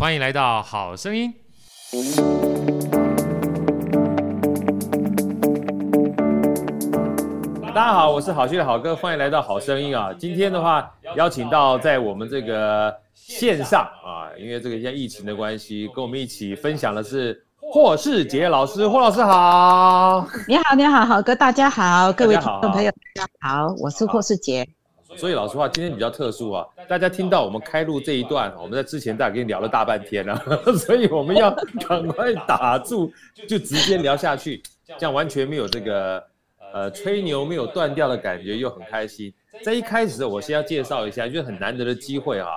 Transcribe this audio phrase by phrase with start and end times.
[0.00, 1.30] 欢迎来到好声音。
[7.62, 10.10] 大家好，我是好趣的好哥，欢迎来到好声音啊！
[10.18, 18.88] 今天的话，邀请到在我们这个线上啊，因为这个现在疫情的关系，跟我们一起分享的是霍世杰老师。
[18.88, 24.66] 霍老师好，你好，你好，好哥，大家好，各位听众朋友，大家好，我是霍世杰。
[25.16, 30.36] 所以老实话，今天比较特殊啊，大家听到我们开录这一段，我们在之前大概跟你聊了大半天了，
[30.78, 31.50] 所以我们要
[31.86, 33.12] 赶快打住，
[33.48, 36.22] 就直接聊下去，这样完全没有这个
[36.72, 39.32] 呃吹牛没有断掉的感觉，又很开心。
[39.64, 42.50] 在一开始，我先要介绍一下，就是很难得的机会啊，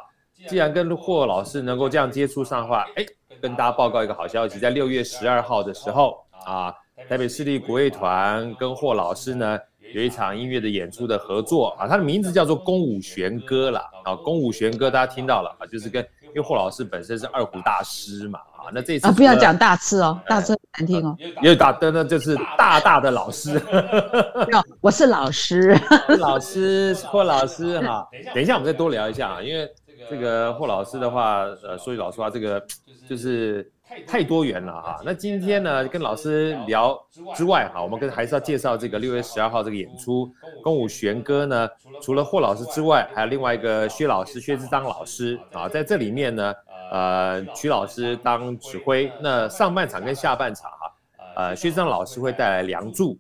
[0.48, 3.06] 既然跟霍老师能够这样接触上的话，哎，
[3.42, 6.74] 跟大家报告一个好消息，在六月十二号的时候啊，
[7.10, 9.60] 台北市立国乐团跟霍老师呢。
[9.94, 23.62] 有一场音乐的演出的合作啊，它的名字叫做《宫舞弦歌》了啊，《宫舞弦歌》大家听到了啊，就是跟因为霍老师本身是二胡大师嘛啊，那这次啊不要讲大师哦，大师很难听哦，因为大的呢就是大大的老师，
[24.82, 25.80] 我是老师，
[26.18, 29.72] 老师霍老师哈， 等一下我们再多聊一下啊，因为
[30.10, 32.60] 这个霍老师的话，呃，说句老实话，这个
[33.08, 33.72] 就是。
[34.08, 36.98] 太多元了哈，那今天呢，跟老师聊
[37.36, 40.28] 之外哈，我们跟还是要介绍这个六月十二号这个演出
[40.62, 41.70] 《公舞弦歌》呢。
[42.02, 46.54] 除了霍老师之外，还有另外一个薛老师薛之章老师啊，在这里面呢，
[46.92, 49.12] 呃，曲老师当指挥。
[49.22, 50.94] 那上半场跟下半场哈，
[51.36, 53.14] 呃，薛之章老师会带来《梁祝》，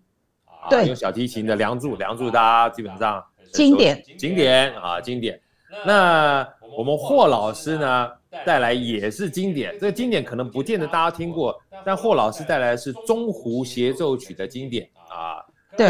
[0.70, 5.40] 对，用小提琴的《梁祝》，《梁祝》大家基本上经典经典啊，经典。
[5.86, 8.10] 那我们霍老师呢？
[8.48, 15.38] 带来也是经典，这个经典可能不见得大家听过，但霍老师带来的是中胡协奏曲的经典啊，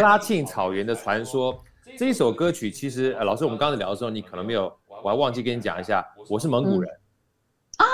[0.02, 1.58] 拉沁草原的传说
[1.98, 4.70] 这一首歌曲，其实呃，老师我们刚才聊的时候，你可能没有，
[5.02, 6.92] 我还忘记跟你讲一下，我是蒙古人、
[7.78, 7.88] 嗯、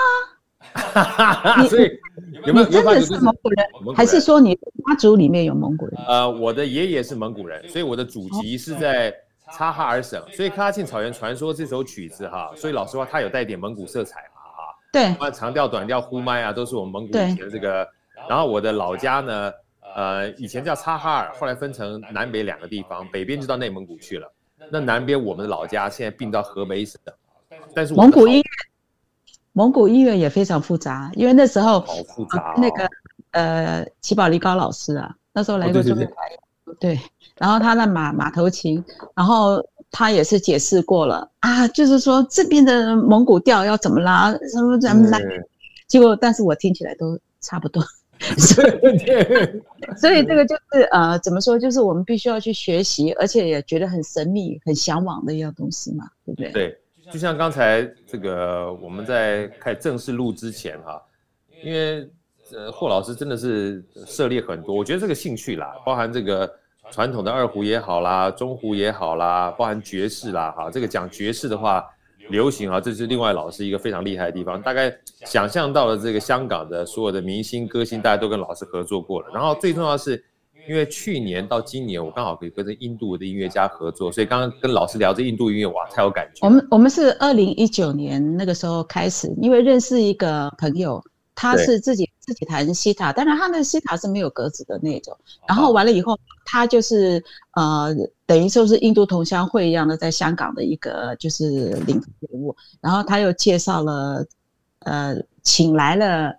[1.04, 1.88] 啊， 所以
[2.44, 2.66] 有没有？
[2.66, 6.04] 你真的是蒙古人还是说你家族里面有蒙古人？
[6.08, 9.14] 呃，我的爷爷是蒙古人，所以我的祖籍是在。
[9.52, 14.74] 察哈尔省，所以《喀拉沁草原传说》这首曲子哈，所以老实话，它有带点蒙古色彩嘛哈。
[14.92, 17.88] 对，长调、短调、呼麦啊，都是我们蒙古以前的这个。
[18.28, 19.52] 然后我的老家呢，
[19.96, 24.30] 呃，以前叫察哈尔，后来分成南北两个地方，北边就到内蒙古去了。
[24.70, 27.00] 那南边我们的老家现在并到河北省，
[27.74, 28.44] 但是蒙古音乐，
[29.52, 32.54] 蒙古音乐也非常复杂，因为那时候好复杂、哦啊。
[32.58, 32.88] 那个
[33.30, 36.04] 呃，齐宝力高老师啊，那时候来过中国。
[36.04, 36.40] 哦对，
[37.36, 45.18] 然后他的马马头琴，然后他也是解释过了啊，就是说这边的蒙古调要怎么拉，什么怎么拉，
[45.88, 47.82] 结果但是我听起来都差不多，
[48.38, 48.70] 所以
[49.96, 56.52] 所以这个就是呃怎么说，就是我们必须要去学习，而且也觉得很神秘、很向往的一样东西嘛，对不对？
[56.52, 56.78] 对，
[57.10, 61.02] 就像刚才这个我们在开正式录之前哈，
[61.64, 62.08] 因为
[62.54, 66.50] 呃霍老师真的是涉猎很多，我觉得这个兴趣啦，包含这个。
[66.90, 71.84] 传统的二胡也好啦，中胡也好啦，包含爵士啦，哈，这个讲爵士的话，
[72.30, 74.60] 流行啊，这是另外老师一个非常厉害的地方。
[74.60, 74.92] 大概
[75.24, 79.28] 想象到了这个香港的所有的明星歌星，大家都跟老师合作过了。
[79.32, 80.20] 然后最重要是，
[80.68, 86.44] 因为去年到今年，我刚好可以跟着印度的音乐家合作，所以刚刚跟老师聊这印度音乐，哇，太有感觉。
[86.44, 91.00] 我们我们是二零一九年那个时候开始，因为认识一个朋友，
[91.40, 92.08] 他是自己。
[92.20, 95.16] 自己弹西塔，但是他那西塔是没有格子的那种。
[95.48, 97.20] 然后完了以后，他就是
[97.56, 97.92] 呃，
[98.24, 102.54] 等于说是印度同乡会一样的，在香港的一个就是领头人物。
[102.80, 104.24] 然后他又介绍了，
[104.80, 106.32] 呃，请来了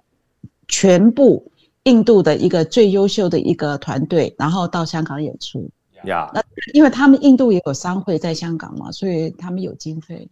[0.70, 1.46] 全部
[1.84, 5.70] 印度的一个最优秀的一个团队，然后到香港演出。
[6.06, 6.42] 呀，那
[6.74, 10.26] 因为他们印度也有商会在香港嘛，所以他们有经费，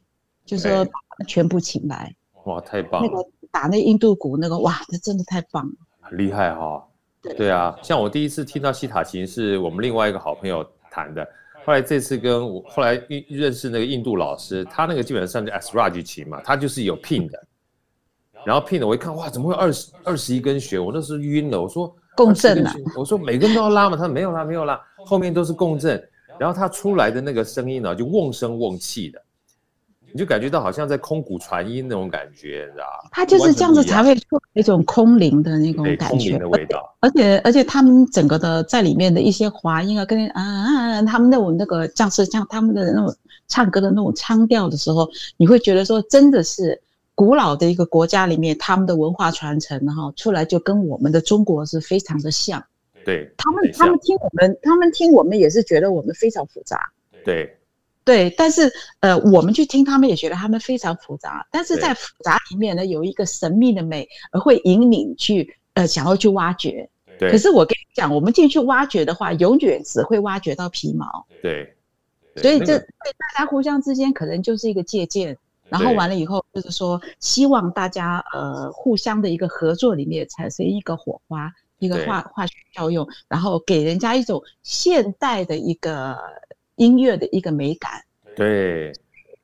[0.46, 0.88] 就是说
[1.28, 2.16] 全部请来。
[2.46, 3.09] 哇，太棒了！
[3.12, 6.83] 那个打那印度鼓那个，哇，那真的太棒了，很厉害哈、哦。
[7.21, 11.27] 对对啊，像我第一次听到西塔琴是我们另外一个好朋友弹的，
[11.65, 12.93] 后来这次跟我后来
[13.27, 17.37] 认识那个印度老师，他那个基本上就 Asraj 琴嘛，他就是有 pin 的，
[18.45, 20.81] 然后 pin 的我一看，哇，怎么会二十二十一根弦？
[20.81, 23.97] 我那时候晕了，我说共振啊，我说每根都要拉嘛？
[23.97, 26.02] 他说没有拉，没有拉，后面都是共振，
[26.40, 29.22] 然后他出来的那个声音呢，就瓮声瓮气的。
[30.11, 33.09] 你就感觉到好像在空谷传音那种感觉，你知道吧？
[33.11, 36.96] 它就是这样子才会出一种空灵的那种感觉，的味道。
[37.00, 43.16] 而且而且他们整个的在里面的一些滑音啊，跟啊啊，他们那种那个像是像他们的那种
[43.47, 45.08] 唱歌的那种腔调的时候，
[45.38, 46.82] 你会觉得说真的是
[47.14, 52.64] 古老的一个国家里面他们的文化传承，然后出来就跟我们的中国是非常的像。
[53.05, 56.79] 对，他们他们听我们，他们听我们也是觉得我们非常复杂。
[57.23, 57.55] 对。
[58.09, 58.72] 对，但是
[59.02, 66.90] 呃，我们去听他们也觉得他们非常复杂，但是在复杂里面呢，有一个神秘的美，而会引领去呃想要去挖掘。
[67.20, 67.29] 对。
[67.29, 71.28] 可是我跟你讲，我们进去挖掘的话，永远只会挖掘到皮毛。
[71.44, 71.72] 对。
[72.34, 81.53] 对所以这对大家互相之间可能就是一个借鉴，然后完了以后就是说，希望大家呃互相的一个合作里面产生一个火花。
[81.78, 86.17] 一个化化学效用，然后给人家一种现代的一个
[86.79, 87.91] 音乐的一个美感。
[88.35, 88.91] 对，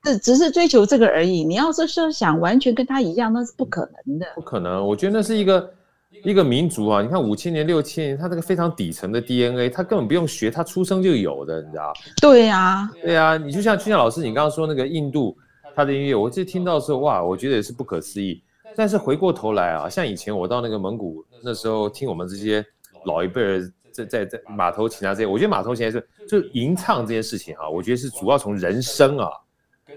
[0.02, 1.44] 这只是追求这个而已。
[1.44, 4.26] 你要是说想完全跟他一样，那是不可能的。
[4.34, 5.74] 不可能，我觉得那是一个
[6.24, 7.02] 一个民族啊。
[7.02, 11.94] 你看五千年、六千年，他这个非常底层的 DNA，他根本不用学，他出生就有的，你知道？
[12.22, 13.38] 对呀、啊，对呀、啊。
[13.38, 15.38] 你就像就像老师你刚刚说那个印度
[15.76, 18.42] 他的音乐，我这听到的时候，哇，我觉得也是不可思议。
[18.78, 22.66] 但是回过头来啊，像以前我到那个蒙古那时候听我们这些
[23.06, 29.30] 老一辈人在在在马头琴啊这些，我觉得马头琴还是就吟唱这件事情啊，我觉得是主要从人声啊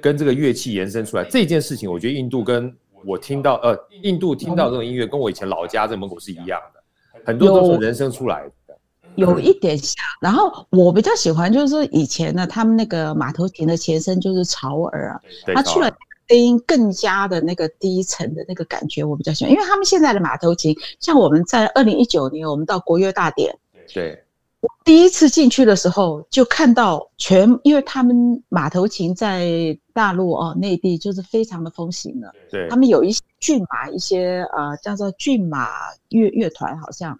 [0.00, 2.72] 跟这个乐器延伸出来这件事情，我觉得印度跟
[3.04, 8.78] 我听到呃印度听到这种音乐跟我以前老家在蒙古是一样的，很多都是人声出来的，
[9.16, 9.96] 有一点像。
[10.20, 15.20] 然后我比较喜欢就是以前呢，他们那个马头琴的前身就是潮儿啊，
[15.54, 15.90] 他去了。
[16.30, 23.58] 声音更加的那个低沉的那个感觉，我比较喜欢，因为他们现在的马头琴，像我们在二零一九年，我们到国乐大典，
[23.92, 24.24] 对，
[24.60, 35.68] 我第一次进去的时候就看到全，因为他们马头琴在大陆哦内地就是非常的风行的，对，他们有一些骏马，一些呃叫做骏马
[36.08, 37.18] 乐乐团，好像。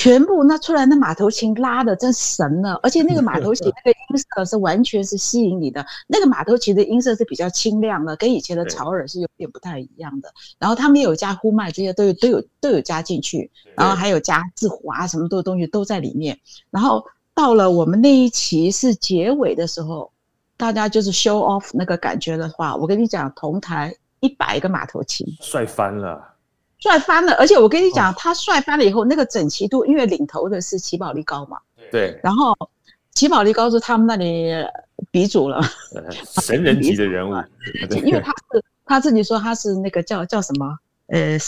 [0.00, 5.84] 全部那出来那马头琴拉的真神了，而且那个 马头琴那个音色是完全是吸引你的。
[6.06, 10.32] 那个马头琴的音色是比较清亮的，跟以前的潮耳是有点不太一样的。
[10.58, 16.40] 然后他们有加呼麦，这些都有都有都有加进去，然后还有加字胡啊什么多的东西都在里面。
[16.70, 17.04] 然后
[17.34, 20.10] 到了我们那一期是结尾的时候，
[20.56, 26.26] 大家就是 show off 那个感觉的话，我跟你讲，同台一百个马头琴，帅翻了。
[26.80, 31.58] 帅翻了，而且我跟你讲，他帅翻了以后，那个整齐度，因为领头的是齐宝力高嘛，
[31.92, 32.56] 对，然后
[33.14, 34.50] 齐宝力高是他们那里
[35.10, 35.60] 鼻祖了，
[36.40, 37.34] 神人级的人物，
[38.02, 40.74] 因为他是他自己说他是那个叫叫什么，
[41.08, 41.38] 呃，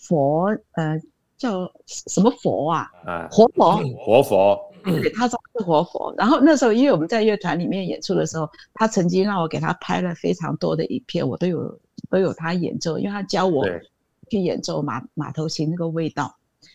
[0.00, 1.00] 佛，呃，
[1.38, 2.90] 叫什么佛啊？
[3.06, 6.14] 啊，活佛，活佛，对，他说是活佛。
[6.18, 11.78] 然后那时候，因为我们在乐团里面演出的时候，他曾经让我给他拍了非常多的影片，我都有
[12.10, 13.66] 都有他演奏，因为他教我。
[14.32, 16.34] 去演奏马马头琴那个味道，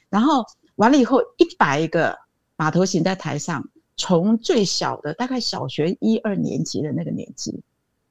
[0.09, 0.45] 然后
[0.75, 2.15] 完了以后，一百个
[2.55, 7.63] 马头琴在台上，从最小的大概小学一二年级的那个年纪，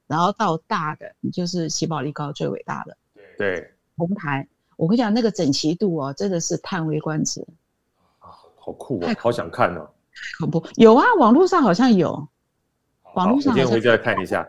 [0.05, 2.97] 然后到大的，你就是喜宝力高最伟大的，
[3.37, 4.45] 对，红台，
[4.75, 7.39] 我跟你讲那个整齐度哦，真的是叹为观止。
[8.19, 8.27] 啊，
[8.57, 9.89] 好酷啊，好想看哦，
[10.41, 12.27] 恐怖，有啊，网络上好像有，
[13.13, 14.45] 网络上今天回去再看一下。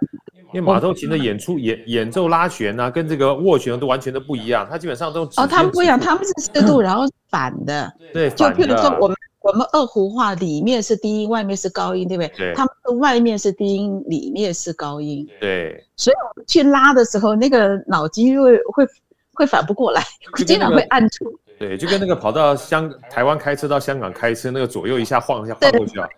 [0.52, 4.66] 因为马头琴的演出演演奏拉弦啊，跟这个握弦都完全都不一样。
[4.70, 7.92] 它基本上都哦，他们不一样，他们是四度，然后反的。
[8.14, 12.28] 对，就譬如说我们我们二胡话里面是低音，外面是高音，对不对？
[12.36, 12.54] 对。
[12.54, 15.28] 他们的外面是低音，里面是高音。
[15.38, 15.84] 对。
[15.96, 18.86] 所以我们去拉的时候，那个脑筋会会
[19.34, 20.02] 会反不过来，
[20.46, 21.30] 经常会按错。
[21.58, 26.08] 对，就跟那个跑到香台湾开车到香港开车，那个左右一下晃一下晃过去啊，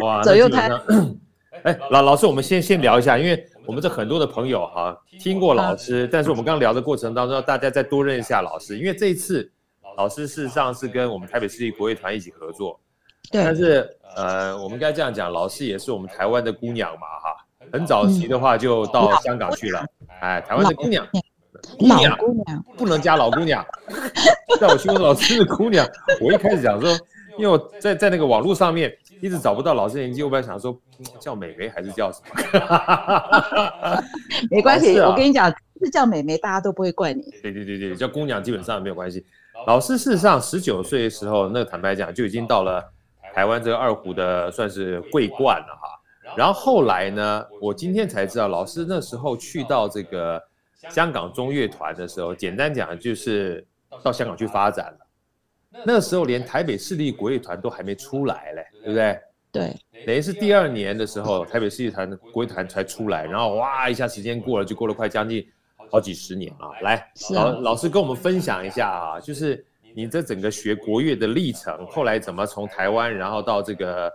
[0.00, 0.68] 哇， 左右开。
[1.64, 3.48] 哎，老老师，我们先先聊一下，因为。
[3.68, 9.52] 我们这很多的朋友哈，听过老师，但是我们刚刚聊的过程当中，要大家再多认一下老师，因为这一次
[9.98, 12.80] 老师事实上是跟我们台北市立国乐团一起合作，
[13.30, 13.44] 对。
[13.44, 17.36] 但是呃，我们应该这样讲，老师也是我们台湾的姑娘嘛哈，
[17.70, 19.84] 很早期的话就到香港去了，
[20.18, 21.06] 哎，台湾的姑娘，
[21.78, 23.62] 姑娘，姑娘不能加老姑娘，
[24.58, 25.86] 在我心中老师是姑娘，
[26.22, 26.90] 我一开始讲说，
[27.38, 28.90] 因为我在在那个网络上面。
[29.20, 30.78] 一直找不到老师年纪，我本来想说
[31.18, 32.34] 叫美眉还是叫什么？
[34.50, 37.22] 没关系，啊、我跟你讲，是叫美眉，大家都不会怪你。
[37.42, 39.24] 对对对对，叫姑娘基本上没有关系。
[39.66, 42.82] 老师事实上十九岁的时候，那个坦白讲就已经到了
[43.34, 45.88] 台湾这个二胡的算是桂冠了哈。
[46.36, 50.40] 然后后来呢，我今天才知道，老师那时候去到这个
[50.90, 53.66] 香港中乐团的时候，简单讲就是
[54.02, 54.98] 到香港去发展了。
[55.84, 59.20] 那个时候连台北市立国乐团都还没出来嘞，对不对？
[59.50, 65.42] 对，等于是第二年的时候，台北市立团国乐团才出来，然后哇一下时间过了，就过了快将近
[65.90, 66.68] 好几十年啊！
[66.82, 69.64] 来，老老师跟我们分享一下啊，就是
[69.96, 74.12] 你这整个学国乐的历程，后来怎么从台湾然后到这个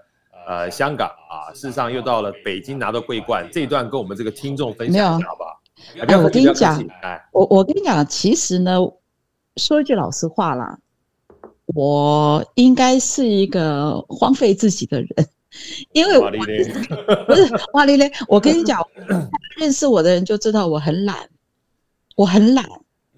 [0.48, 5.60] 呃香港啊，事实上又到了北京拿到桂冠，这一段跟我们这个听众分享一下好不好？
[5.96, 8.78] 没有，我跟你讲，哎，我我跟你讲，其实呢，
[9.56, 10.78] 说一句老实话啦。
[11.76, 15.10] 我应该是一个荒废自己的人，
[15.94, 16.20] 因为
[17.28, 18.80] 不是哇哩嘞，我跟你讲，
[19.58, 21.18] 认识我的人就知道我很懒，
[22.16, 22.66] 我很懒。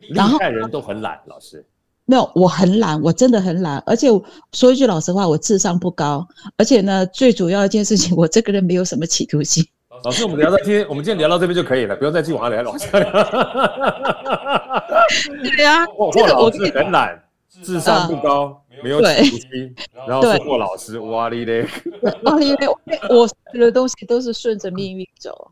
[0.10, 1.66] 然后厉害人都很懒，老师。
[2.08, 3.82] 没有，我很懒，我真的很懒。
[3.86, 4.08] 而且
[4.54, 6.24] 说一句老实话，我智商不高。
[6.56, 9.66] 而且呢，最主要一件事情，我这个人没有什么企图心。
[10.04, 13.10] 老师，我们聊到今天，我们今天聊到这边就可以了，不用再继续往下聊，往下聊。
[15.42, 17.20] 对呀，霍老师很懒，
[17.64, 18.62] 智商不高。
[18.84, 21.66] 没有企图心，然后是霍老师，哇哩嘞，
[22.24, 22.68] 哇哩嘞，
[23.10, 25.50] 我学的东西都是顺着命运走。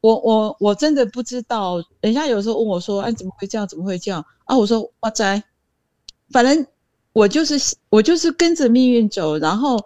[0.00, 3.68] 我我我真的不知道，人家有时候问我说：“哎，怎么会这样？
[3.68, 5.42] 怎么会这样？”啊，我说：“哇塞，
[6.30, 6.66] 反正
[7.12, 7.54] 我就是
[7.90, 9.76] 我就是跟着命运走。”然后，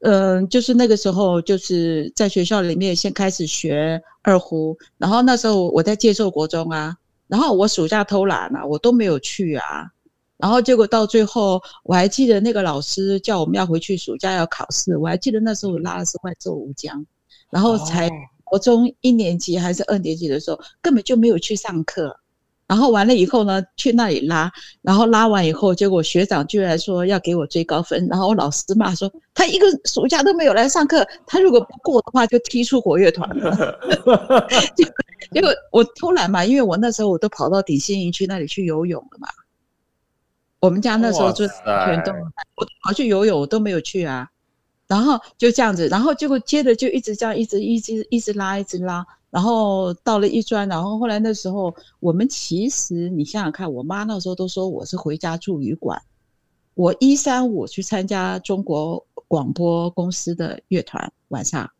[0.00, 6.96] 嗯、呃，就是那个时候就是在学校里面先开始学二胡，然后那时候我在介寿国中啊，
[7.28, 9.92] 然后我暑假偷懒啊，我都没有去啊。
[10.38, 14.96] 然后结果到最后，我还记得那个老师叫我们要回去暑假要考试。
[14.96, 16.96] 我还记得那时候我拉的是《万寿无疆》，
[17.50, 18.08] 然后才
[18.44, 22.18] 国中一年级还是二年级的时候，根本就没有去上课。
[22.68, 24.52] 然后完了以后呢，去那里拉，
[24.82, 28.06] 然后拉完以后，结果学长居然说要给我最高分。
[28.08, 33.78] 然后我老师骂说他一个暑假都没有来上课，他如果不过的话就踢出国乐团了。
[34.76, 34.94] 结果
[35.32, 39.28] 结果我偷懒嘛，因为我那时候我都跑到鼎新营去那里去游泳了嘛。
[40.60, 42.12] 我们家那时候就全都，
[42.56, 44.28] 我跑去游泳我都没有去啊，
[44.88, 56.02] 然后就这样子，然后结果接着就一直这样，一直一直一直拉，一直拉，然后到了一专，然后后来那时候我们其实你想想看，我妈那时候都说我是回家住旅馆，
[56.74, 61.70] 我一三五去参加中国广播公司的乐团晚上，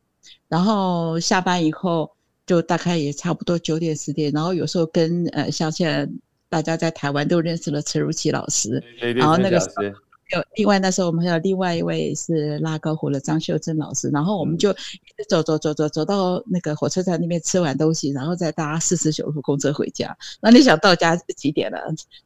[0.47, 2.09] 然后下班以后
[2.47, 6.09] 就大概也差不多九点十点，然后有时候跟呃像现在。
[6.49, 14.75] 大家在台湾都认识了陈如琪老师，对对对，然后那个时候有另外那时候我们还有另外一位是拉高胡的张秀珍老师，然后我们就一
[15.17, 20.15] 直走走走走走到那个火车站那边吃完东西，然后再搭四十九路公车回家。
[20.43, 21.79] 那你想到家几点了？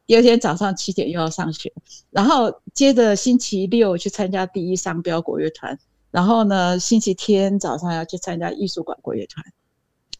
[0.05, 1.71] 第二天早上七点又要上学，
[2.09, 5.79] 然后接着星期六去参加第一商标国乐团，
[6.11, 9.45] 然后呢星期天早上要去参加艺术馆国乐团。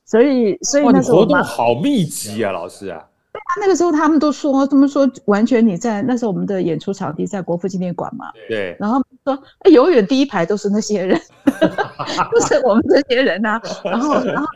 [0.05, 3.09] 所以所以那时候活动好密集啊，老师啊。
[3.59, 8.75] 那个时候他们都说，他们说完全你在那时候我们的演出场地在国父纪念馆嘛，对。
[8.79, 11.19] 然后说，哎，永远第一排都是那些人，
[12.31, 13.61] 都是我们这些人呐、啊。
[13.83, 14.47] 然后，然后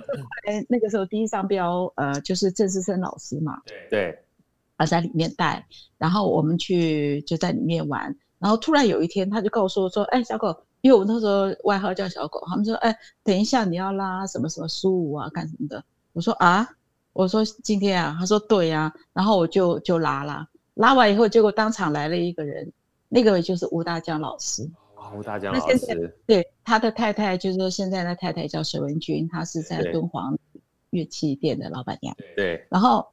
[0.47, 4.17] 哎，那个时候第一商标呃就是郑世生老师嘛，对，
[4.77, 5.65] 他在里面带，
[5.97, 8.15] 然后我们去就在里面玩。
[8.39, 15.83] 然后突然有一天，他就告诉我说，哎，小狗，因为我那时候外号叫小狗，他们说，哎，等一下你要拉什么什么苏武啊，干什么的？
[16.13, 16.67] 我说啊。
[17.17, 22.71] 我说今天啊，他说对呀、啊，然后我就就拉了，拉完以后，结果当场来了一个人，
[23.09, 24.69] 那个就是吴大江老师。
[25.15, 30.37] 吴大江老师，对，他的太太就是说现在的太太叫沈文君，她是在敦煌
[30.91, 32.15] 乐器店的老板娘。
[32.35, 32.63] 对。
[32.69, 33.03] 然后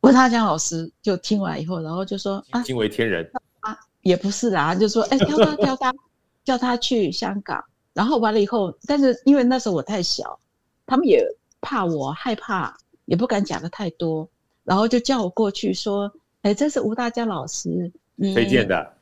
[0.00, 5.94] 吴大江老师就听完以后，然后就说啊，惊为天人啊，也不是啦，就说哎，叫他叫他
[6.42, 10.36] 叫他去香港，然后完了以后，但是因为那时候我太小，
[10.84, 11.24] 他们也
[11.60, 12.76] 怕我害怕。
[13.04, 14.28] 也不敢讲的太多，
[14.64, 18.92] 然后就叫我过去说：“哎，这是吴大江老师，你推荐的，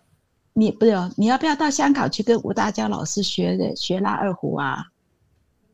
[0.52, 4.84] 你不是你要不要到香港去跟吴大江老师学的学拉二胡啊？”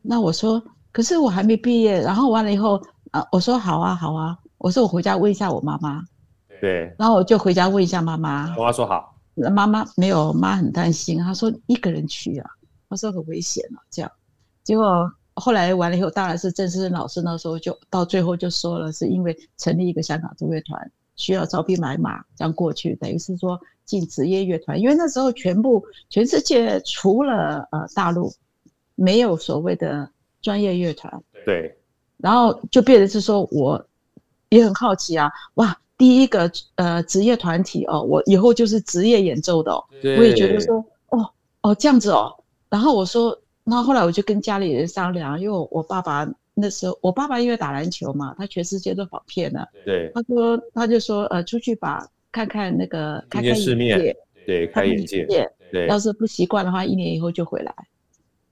[0.03, 2.81] 那我说：“可是我还没毕业。”然后完了以后
[3.11, 6.03] 啊，我说：“好啊，好啊。”我说：“我回家问一下我妈妈。”
[6.59, 8.47] 对，然后我就回家问一下妈妈。
[8.49, 9.15] 妈妈说好。
[9.53, 12.49] 妈妈没有，妈很担心，她说一个人去啊，
[12.89, 14.11] 她说很危险啊，这样，
[14.63, 15.11] 结果。
[15.39, 28.33] 后来完了以后，当然是郑世生老师那时候就到最后就说了，是因为成立一个香港中乐团需要招兵买马，这样过去等于是说进职业乐团，因为那时候全部全世界除了呃大陆
[28.95, 30.09] 没有所谓的
[30.41, 31.77] 专业乐团，对，
[32.17, 33.85] 然后就变成是说我
[34.49, 39.83] 也很好奇啊，哇，第一个呃职业团体哦，我以后就是职业演奏的哦，
[40.17, 41.29] 我也觉得说哦
[41.61, 42.35] 哦这样子哦，
[42.69, 43.39] 然后我说。
[43.69, 49.67] 那后来我就跟家里人商量，因为我爸爸那时候，我爸爸因为打篮球嘛，他全世界都跑遍了。
[49.83, 50.09] 对。
[50.15, 55.25] 他说，他就说，呃，出去吧，看看那个，看看世面，对，开眼界。
[55.69, 55.85] 对。
[55.87, 57.75] 要是不习惯的话，一年以后就回来。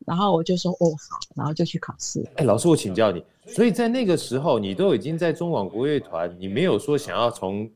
[0.05, 2.21] 然后我就说，哦，好，然后就去考试。
[2.35, 7.67] 哎，老师，我请教你，所以在那个时候，你都已经在中广国乐团，你没有说想要从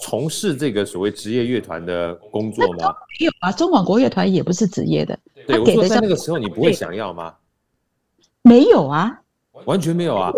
[0.00, 2.94] 从事这个所谓职业乐团的工作吗？
[3.18, 5.18] 没有啊，中广国乐团也不是职业的。
[5.46, 7.34] 对，我说在那个时候你不会想要吗？
[8.42, 9.20] 没有啊，
[9.64, 10.32] 完全没有啊，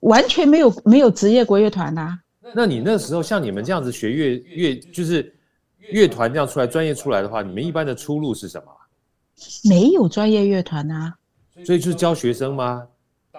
[0.00, 2.18] 完全没有没有职业国乐团呐。
[2.54, 5.34] 那你那时候像你们这样子学乐乐，就是
[5.90, 8.66] 乐团这样出来专业出来的话，你们一般的出路是什么？
[9.68, 11.14] 没有专业乐团啊，
[11.64, 12.86] 所以就是教学生吗？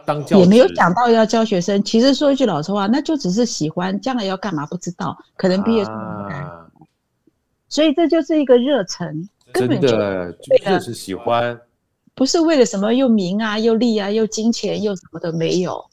[0.06, 1.84] 当教也没有想到要教学生。
[1.84, 6.68] 其实说一句老实话，那就只是喜欢，将来要干嘛不知道，可能毕业、啊、
[7.68, 11.60] 所以这就是一个热忱，根本就就是喜欢，
[12.14, 15.84] 不是为了什么又名啊又利啊又金钱又什么的没有，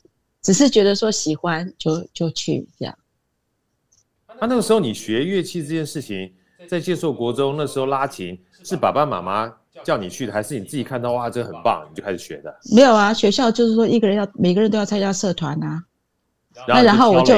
[0.40, 2.94] 只是觉得说喜欢就就去这样。
[4.40, 6.32] 那那个时候你学乐器这件事情，
[6.68, 9.52] 在接受国中那时候拉琴，是爸爸妈妈
[9.84, 12.54] 叫你去的，还是你自己看到哇这很棒，你就开始学的？
[12.74, 15.82] 没有啊，学校就是说一个人要每个人都要参加社团啊。
[16.68, 17.34] 那然后我就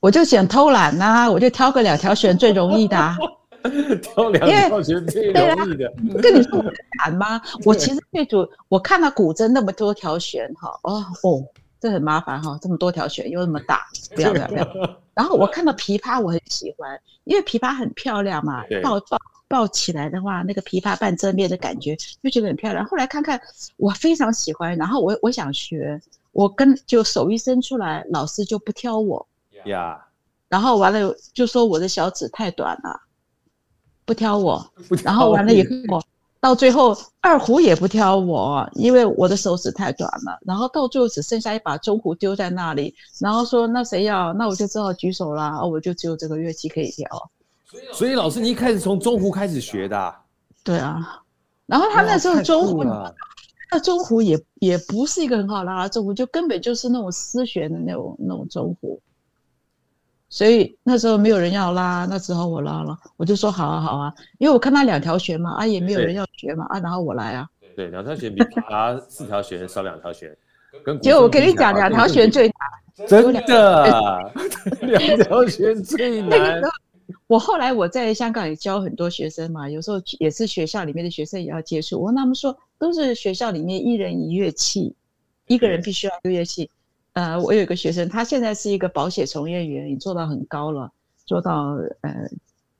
[0.00, 3.16] 我就想偷懒啊，我就挑个两条弦最容易的啊。
[4.02, 5.92] 挑两条弦最容易的。
[6.20, 6.64] 跟你说我
[6.98, 7.40] 难吗？
[7.64, 11.42] 我其实最主我看到古筝那么多条弦哈，哦哦，
[11.80, 14.66] 这很麻烦哈，这么多条弦又那么大，不要不要不要。
[15.14, 19.18] 然后我看到琵琶我很喜欢，因为琵琶很漂亮嘛，抱抱。
[19.54, 22.84] 抱起来的话，那个琵琶半遮面的感觉就觉得很漂亮。
[22.86, 23.40] 后来看看，
[23.76, 29.62] 我非常喜欢，然后我我想学，我跟就手一伸出来，老师就不挑我呀。
[29.64, 29.98] Yeah.
[30.48, 33.00] 然后完了就说我的小指太短了，
[34.04, 34.68] 不挑我。
[35.04, 36.02] 然后完了以后，
[36.40, 40.36] 到最后二胡也不挑我，因为我的手指太短了。
[40.44, 44.32] 然后到最后只剩下一把中胡丢在那里，然后说那谁要？
[44.32, 45.58] 那我就只好举手了。
[45.60, 47.06] 哦，我就只有这个乐器可以挑。
[47.92, 49.98] 所以老师，你一开始从中胡开始学的？
[49.98, 50.20] 啊？
[50.62, 51.20] 对啊，
[51.66, 52.84] 然后他那时候中胡，
[53.70, 59.00] 那中胡也也不是一个很好拉的中胡，就根本就是那种丝弦的那种那种中胡。
[60.28, 67.48] 所以那时候没有人要拉，那时候我拉了，我就说好啊好啊，因为我看他两条弦嘛，啊也没有人要学嘛，啊然后我来啊。
[67.76, 70.36] 对，两条弦比拉 四条弦少两条弦。
[71.02, 72.54] 结果我跟你讲，两条弦最难。
[73.08, 74.32] 真的，
[74.82, 76.60] 两条弦最难。
[77.26, 82.00] 我后来我在香港也教很多学生嘛，有时候也是学校里面的学生也要接触。
[82.00, 84.94] 我跟他们说，都是学校里面一人一乐器，
[85.46, 86.70] 一个人必须要一个乐器。
[87.12, 90.90] 呃，我有一个学生，他现在是一个保险从业员，也做到很高了，
[91.26, 92.28] 做到呃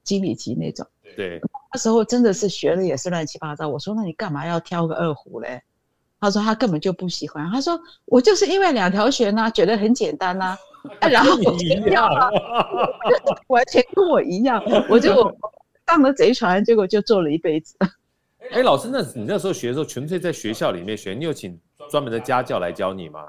[0.02, 0.86] 经理级那种。
[1.16, 1.40] 对，
[1.72, 3.68] 那时候真的是学的也是乱七八糟。
[3.68, 5.62] 我说，那你干嘛要挑个二胡嘞？
[6.18, 7.50] 他说他根本就不喜欢。
[7.50, 10.46] 他说我就是因为两条弦呢，觉得很简单呐。
[10.46, 10.58] 啊、
[11.10, 12.30] 然后我就要了，
[13.48, 15.12] 完全跟我一样，我就
[15.86, 17.76] 上了贼船，结果就做了一辈子。
[18.50, 21.58] 哎，老师，那你那时候学的时候，纯粹在学校里面学，你有请
[21.90, 23.26] 专门的家教来教你吗？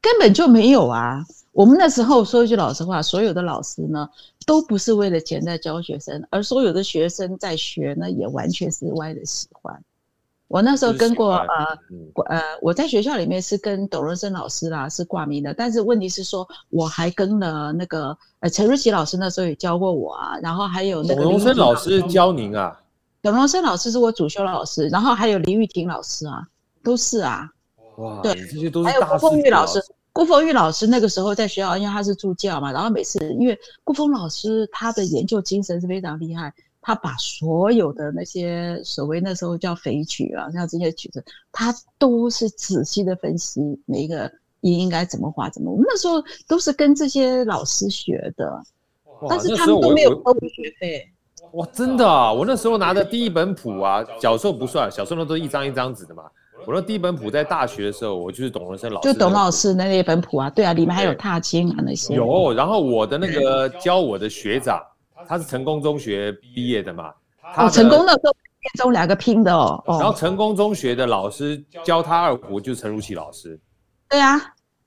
[0.00, 1.22] 根本就没有啊！
[1.52, 4.08] 我们那时候说一句老实话，所有的老师呢，
[4.46, 9.82] 都不是为了钱在教学生，而所有的学生在学呢，也完全是歪的喜欢。
[10.48, 11.78] 我那时候跟过呃，
[12.26, 15.52] 呃，我在学校里面是跟董荣生老师啦，是挂名的。
[15.52, 20.38] 但是问题是说，我还跟了那个呃陈瑞琪老师，那时候也教过我啊。
[20.40, 22.80] 然后还有那个董荣生老师教您啊？
[23.22, 26.46] 董荣生老师是我主修老师，然后还有林玉婷老师啊，
[26.84, 27.50] 都是啊。
[27.96, 28.88] 哇，对，这些都是。
[28.88, 29.82] 还有顾凤玉老师，
[30.12, 36.54] 顾凤玉老师那个时候在学校，因为他是助教嘛，然后每次因为顾凤老师他的研究精神是非常厉害。
[36.86, 41.20] 他把所有的那些所谓那时候叫肥曲啊，像这些曲子，
[41.50, 45.68] 他都是仔细的分析每一个音应该怎么画怎么。
[45.68, 48.62] 我们那时候都是跟这些老师学的，
[49.28, 51.10] 但是他们都没有收学费。
[51.54, 52.32] 哇，真的啊！
[52.32, 56.22] 我那时候拿的第一本谱啊，小时候不算，小时候那都一张一张纸的嘛。
[56.68, 62.14] 我那第一本谱在大学的时候，我就是董文生老师，就董老师那那本谱啊，对啊，里面还有踏青啊那些。
[62.14, 64.80] 有，然后我的那个教我的学长。
[65.28, 67.12] 他是成功中学毕业的嘛？
[67.56, 69.80] 哦，成功的时候建中两个拼的哦。
[69.86, 73.58] 然后成功中学的老师教他二胡就是陈如琪老师。
[74.08, 74.36] 对啊，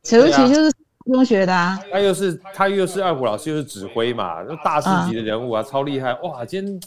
[0.03, 0.69] 陈如琪就是
[1.05, 1.79] 中学的啊。
[1.89, 6.43] 他又是他又是二胡老师，又是指挥嘛，大师级的人物啊，超厉害哇！
[6.45, 6.79] 今天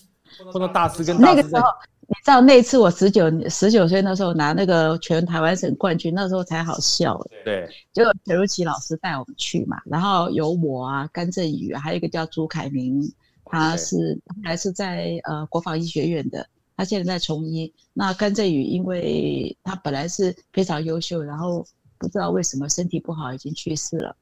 [0.53, 1.19] 碰到大师跟。
[1.19, 1.63] 那个时候，
[2.07, 7.19] 你知道那次我十九十九岁那时候拿那个全台湾省冠军，那时候才好笑。
[7.47, 13.11] 对，结果陈如琪老师带我们去嘛，然后有我啊，甘振宇，还有一个叫朱凯明。
[13.53, 17.71] 他是本来是在呃国防医学院的，他现在在从医。
[17.93, 21.63] 那甘振宇因为他本来是非常优秀，然后
[21.99, 24.17] 不知道为什么身体不好，已经去世了。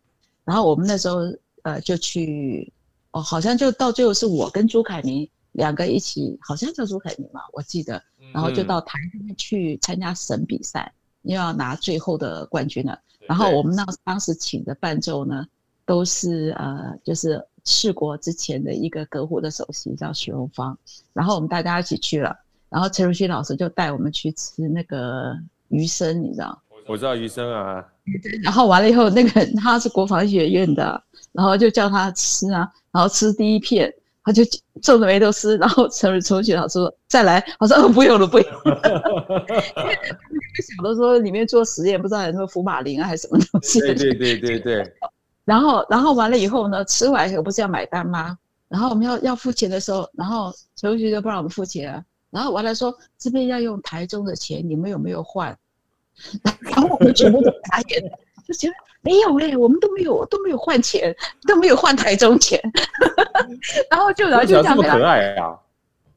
[0.44, 1.20] 然后我们那时候
[1.62, 2.72] 呃就去，
[3.12, 8.02] 哦，好像就到最后是我跟朱凯明两个一起，好像叫朱凯明嘛，我记得。
[8.34, 12.98] 然后就到台湾去参加省比赛，又要拿最后的冠军了。
[13.28, 15.46] 然后我们那当时请的伴奏呢，
[15.86, 17.40] 都是呃就是。
[17.70, 20.76] 试国之前的一个革胡的首席叫许荣芳，
[21.12, 22.36] 然后我们大家一起去了，
[22.68, 25.32] 然后陈如旭老师就带我们去吃那个
[25.68, 26.60] 鱼生，你知道？
[26.88, 27.86] 我知道鱼生啊。
[28.42, 33.92] 然后完了以后，那个 他是国防学院的，然后就叫他吃啊，然后吃第一片，
[34.24, 34.42] 他就
[34.82, 38.80] 皱着眉头吃，然后陈陈如曲老师说再来，我说哦不用了不用了，
[39.78, 39.94] 因为
[40.66, 44.94] 想到说里面做实验，不知道有什么福马林啊还是什么东西，对对对对对。
[45.50, 48.38] 然后然后完了以后呢，吃完以后不是要买单吗？
[48.68, 55.58] 然后我们要要付钱的时候，然后陈同学就不让我们付钱了，然后完了说这边要用台中的钱，你们有没有换？
[56.60, 58.10] 然后我们全部都傻眼了，
[58.46, 58.74] 就觉得。
[59.02, 61.16] 没有哎、欸，我们都没有都没有换钱，
[61.48, 62.60] 都没有换台中钱，
[63.90, 64.82] 然后就然后就这样子。
[64.82, 65.58] 可爱啊！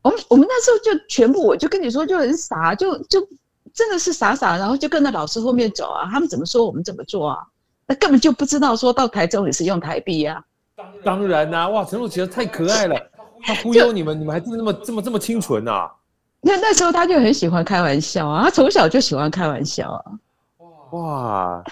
[0.01, 3.25] 我们我们那时候就全部，我就跟你说就很傻，就就
[3.73, 6.09] 真的是傻傻，然后就跟着老师后面走啊。
[6.11, 7.37] 他们怎么说我们怎么做啊？
[7.87, 10.41] 那根本就不知道说到台中也是用台币啊。
[11.03, 12.95] 当然啦、啊，哇，陈露其实太可爱了，
[13.43, 15.91] 他忽悠你们，你们还这么这么这么这么清纯啊。
[16.41, 20.03] 那那时候他就很喜欢开玩笑啊，他从小就喜欢开玩笑啊。
[20.91, 21.63] 哇，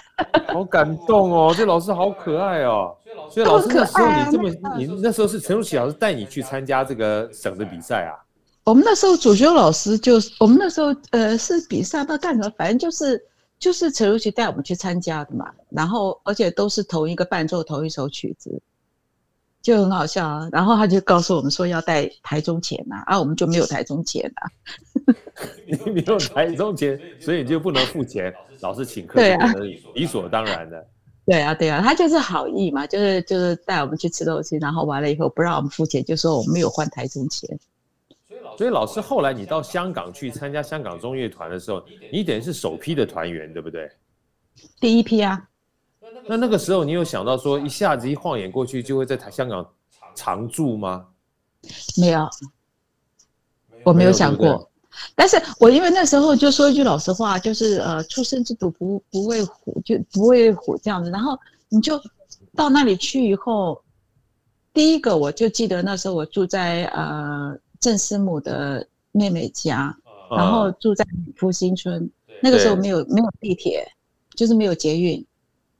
[0.48, 1.54] 好感动哦！
[1.56, 2.92] 这老师好可爱哦。
[3.30, 8.18] 所以老师那时候你这么，你那时候是陈如琪老师带你去参加这个省的比赛啊？
[8.64, 13.22] 我们那时候主修老师就是，我们那时候呃是比赛不知道干什么，反正就是
[13.62, 15.48] 就是陈如琪带我们去参加的嘛。
[15.70, 18.60] 然后而且都是同一个伴奏，同一首曲子。
[19.62, 24.50] 就很好笑啊，然后他就告诉我们说要带台中钱呐，啊，我们就没有台中钱啊。
[25.64, 29.52] 你没有台中钱，所以你就不能付钱，老师请客，对啊，
[29.94, 30.84] 理所当然的。
[31.24, 37.48] 对啊，对啊，他就是好意嘛，就是就是带我们去吃东西，然后完了以后不让我们付钱，就说我们没有换台中钱。
[38.56, 43.90] 所以老师后来你到香港去参加香港中乐团的时候，你等于是首批的团员，对不对？
[44.80, 45.42] 第一批啊。
[46.26, 49.66] 那那个时候，你有想到说一下子一晃眼过去就会在台香港
[50.14, 51.06] 常住吗？
[51.96, 52.28] 没有，
[53.84, 54.46] 我没有想过。
[54.46, 54.66] 对对，
[55.14, 61.10] 但是我因为那时候就说一句老实话，就是呃，出生之犊不不畏虎，就不畏虎这样子。
[61.10, 61.98] 然后你就
[62.54, 63.82] 到那里去以后，
[64.74, 69.94] 第一个我就记得那时候我住在呃郑师母的妹妹家，
[70.30, 72.08] 然后住在美孚新村。
[72.40, 73.86] 那个时候没有没有地铁，
[74.36, 75.26] 就是没有捷运。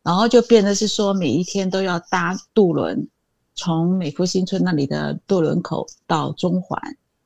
[0.03, 3.07] 然后就变得是说，每一天都要搭渡轮，
[3.55, 6.77] 从美孚新村那里的渡轮口到中环，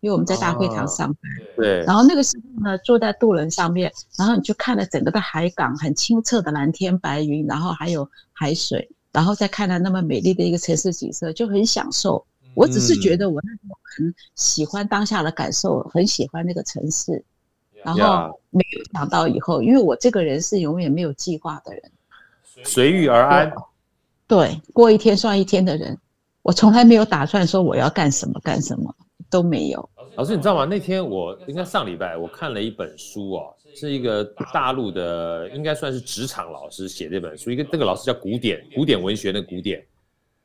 [0.00, 1.22] 因为我们在大会堂上班。
[1.56, 1.82] 对。
[1.84, 12.22] 然后那个时候呢，坐在渡轮上面，然后你就看了整个的海港，很清澈的蓝天白云，然后还有海水，然后再看了那么美丽的一个城市景色，就很享受。
[12.56, 17.22] 我只是觉得我那时候很喜欢当下的感受，很喜欢那个城市。
[17.84, 21.82] 然后没有想到以后，因为我这个人是永远没有计划的人。
[22.64, 23.52] 随遇而安，
[24.26, 25.96] 对，过一天算一天的人，
[26.42, 28.92] 我从来没有打算说我要干什么干什么
[29.30, 29.88] 都没有。
[30.16, 30.64] 老师，你知道吗？
[30.64, 39.84] 那天我应该上礼拜我看了一本书哦，是一个大陆的，应该算是职场老师写这本书，一个那个老师叫古典古典文学的古典，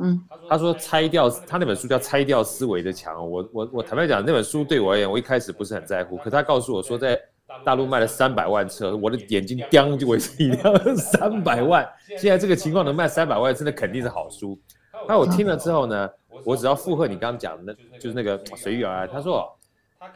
[0.01, 3.15] 嗯，他说拆掉他那本书叫拆掉思维的墙。
[3.29, 7.19] 我我我坦白讲，那本书对我而言，我一开始不是很在乎，可他告诉我说在。
[7.65, 10.95] 大陆卖了三百万车，我的眼睛盯就为之一亮。
[10.95, 11.85] 三百万，
[12.17, 14.57] 现在这个情况能卖三百万，真的肯定是好书。
[15.05, 16.09] 那我听了之后呢，
[16.45, 19.09] 我只要附和你刚刚讲的，就是那个随遇而安。
[19.09, 19.53] 他说，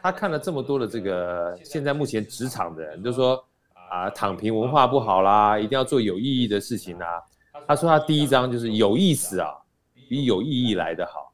[0.00, 3.38] 他看了这么多的这个现在目前职场的人，就说
[3.90, 7.22] 啊，躺平文化不好啦，一定要做有意义的事情啦。
[7.68, 9.50] 他说他第一章就是有意思啊，
[10.08, 11.32] 比有意义来的好，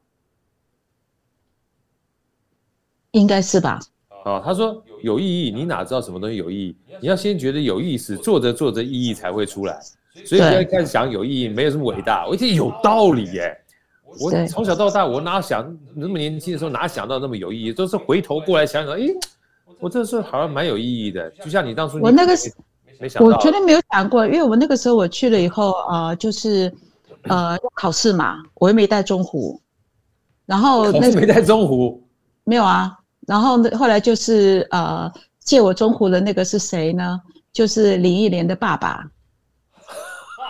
[3.11, 3.79] 应该是吧？
[4.25, 6.77] 哦，他说有意义，你哪知道什么东西有意义？
[7.01, 9.79] 你要先觉得有意思，做着做着意义才会出来。
[10.25, 12.27] 所以不要开始想有意义，没有什么伟大。
[12.27, 13.57] 我觉得有道理耶。
[14.19, 17.73] 我从小到大，我哪想那么年轻的时候哪想到那么有意义？
[17.73, 19.07] 都是回头过来想想，哎，
[19.79, 21.29] 我这时候好像蛮有意义的。
[21.31, 22.53] 就像你当初你，我那个是，
[22.99, 26.71] 没想到，我绝对没有想过，因为我那个时候我去了以后，呃，就是
[27.29, 29.61] 呃考试嘛，我又没带中壶，
[30.45, 32.01] 然后 那没带中壶，
[32.43, 32.97] 没有啊。
[33.27, 37.19] 然后呢，后来就是呃，借我中壶的那个是谁呢？
[37.53, 39.09] 就是林忆莲的爸爸，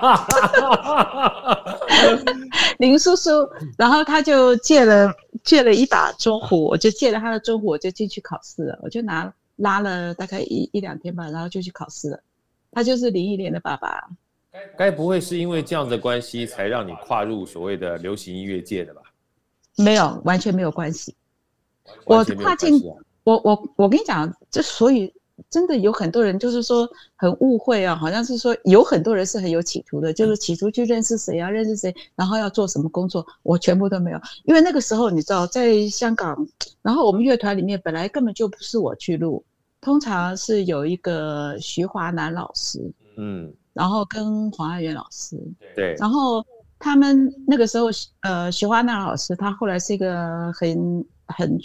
[2.79, 3.29] 林叔叔。
[3.77, 8.79] 然后他就借了借了一把中壶，我就借了他的中壶，我就进去考试了。
[8.81, 12.19] 我就拿拉了大概一一两天吧，然后就去考试了。
[12.71, 14.09] 他就是林忆莲的爸爸。
[14.77, 19.01] 该不会是因为这样的关系才让你跨入所谓的流行音乐界的吧？
[19.77, 21.15] 没有，完全没有关系。
[22.05, 22.81] 我跨进，
[23.23, 25.11] 我我我跟你讲，这所以
[25.49, 36.47] 真的有很多人就是说很误会啊，好像是说有很多人是很有企图的，就是企图去认识谁啊，认识谁，然后要做什么工作，我全部都没有，因为那个时候你知道，在香港，
[36.81, 39.43] 然后我们乐团里面本来根本就不是我去录，
[39.81, 42.79] 通常是有一个徐华南老师，
[43.17, 45.38] 嗯，然后跟黄爱媛老师，
[45.75, 46.45] 对，然后。
[46.79, 47.86] 他们那个时候，
[48.23, 51.57] 呃，徐花娜老师，她后来是一个很很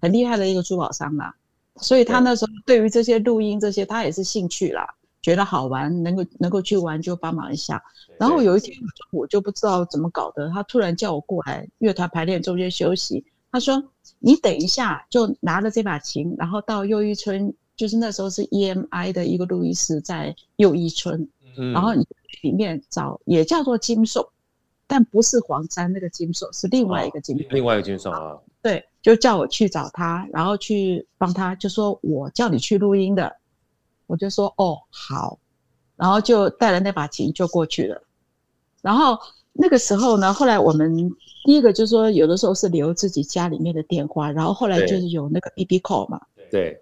[0.00, 1.32] 很厉害的一个珠宝商啦，
[1.76, 4.84] 所以他那时候对于这些录音这些，他也是兴趣啦，
[5.22, 7.80] 觉得好玩，能够能够去玩就帮忙一下。
[8.18, 8.76] 然后有一天
[9.12, 13.80] 我就不知道怎么搞的，他突然叫我过来乐团排练中间休息，他说
[14.18, 21.28] ：“你等一下，就拿着这把琴，然后到又一村，就是那时候是 EMI 的一个录音室在又一村，
[21.58, 22.06] 嗯、然后你
[22.42, 24.30] 里面找也叫做金兽。”
[24.90, 28.38] 但不是黄山那个金兽，是另外一个金兽，哦，另外一个金兽啊。
[28.62, 33.36] 对，就叫我去找他，然后去帮他，就说我叫你去录音的，
[34.06, 35.38] 我就说哦好，
[35.94, 38.02] 然后就带了那把琴就过去了。
[38.80, 39.18] 然后
[39.52, 40.90] 那个时候呢，后来我们
[41.44, 46.18] 第一个就是说，有的时候是留自己家里面的电话，然后后来就是有那个 BB call 嘛，
[46.50, 46.80] 对，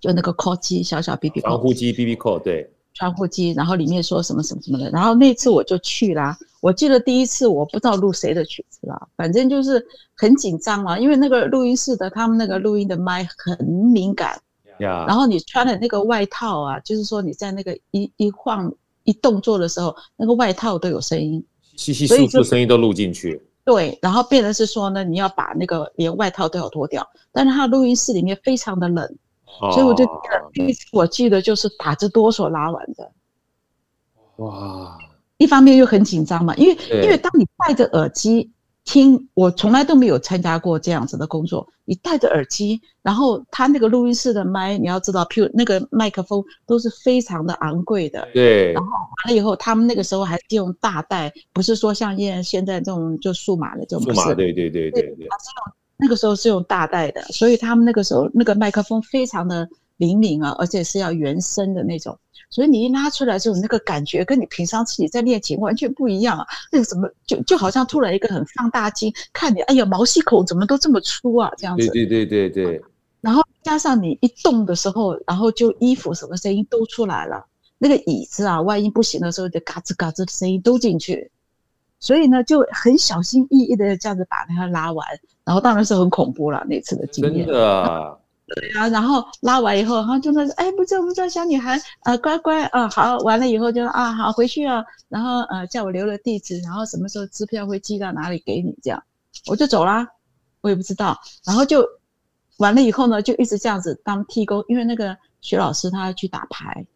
[0.00, 2.70] 就那个 call 机，小小 BB call，机 BB call，对。
[2.96, 6.36] 传呼机，然后里面说什么什么什么的，然后那次我就去啦。
[6.62, 14.40] 我记得第一次我不知道录谁的曲子啦，反正就是很紧张嘛，因为那个录音室的他们那个录音的麦很敏感
[14.80, 15.06] ，Yeah.
[15.06, 18.72] 然后你穿的那个外套啊，就是说你在那个一一晃
[19.04, 21.44] 一动作的时候，那个外套都有声音，
[21.76, 23.40] 稀稀疏疏声音都录进去。
[23.62, 29.16] 对，然后变成是说呢，你要把那个连外套都要脱掉，但是他录音室里面非常的冷。
[29.72, 30.04] 所以我就
[30.52, 33.10] 第一次，我记得就是打着哆嗦拉完的。
[34.36, 34.98] 哇！
[35.38, 38.50] 一方面又很紧张嘛，因为因为当你戴着耳机
[38.84, 41.66] 听，我从来都没有参加过这样子的工作。
[41.84, 48.26] 你戴着耳机，然后他那个录音室的麦，你要知道，譬如那个麦克风都是非常的昂贵的。
[48.34, 48.72] 对。
[48.72, 54.02] 然后完了以后，他们那个时候还是用大带，不是说像现现在这种就数码的这种。
[54.02, 55.28] 数码，对对对对对。
[55.98, 62.18] 那个时候是用大带的，所以他们那个时候那个麦克风非常的灵敏啊，而且是要原声的那种，
[62.50, 66.46] 所以你一拉出来之后，那个感觉跟你平常自己在练琴完全不一样啊。
[66.70, 71.50] 那个什么，就就好像突然一个很放大镜看你，哎呀，毛细孔怎么都这么粗啊？
[71.56, 71.86] 这样子。
[71.88, 72.82] 对对对对对。
[73.22, 77.44] 然后加上你一动的时候，然后就衣服什么声音都出来了，
[77.78, 81.30] 那个椅子啊，万一不行的时候，就嘎吱嘎吱的声音都进去。
[81.98, 85.06] 所以呢，就很小心翼翼的这样子把它拉完，
[85.44, 87.46] 然后当然是很恐怖了那次的经验。
[87.46, 99.02] 真的啊，对啊，然后拉完以后，然后就那哎，不知道不知道，小女孩啊、呃，乖乖啊，好，完了以后就啊，好回去啊，然后呃，叫我留了地址，然后什么时候支票会寄到哪里给你，这样
[99.46, 100.06] 我就走啦，
[100.60, 101.84] 我也不知道，然后就
[102.58, 106.86] 完了以后呢，就一直这样子当替工，因为那个徐老师他要去打牌。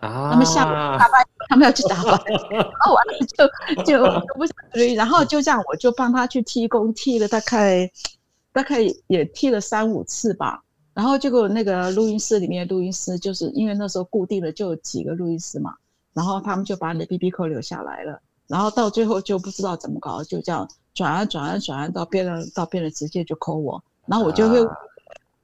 [0.00, 7.90] 啊，他们下午打牌，他们要去打牌， 然后完了就就就不想追，然后就这样，我就帮他去踢工，踢了大概
[8.52, 10.62] 大概也踢了三五次吧。
[10.94, 15.74] 然后结果那个录音室里面录音师，就是因为那时候固定的就有几个录音师嘛，
[16.12, 24.58] 然后他们就把你的 BB call 留下来了，然后到最后就不知道怎么搞，就这样转啊转啊转啊到别人到别人直接就 call 我，然后我就会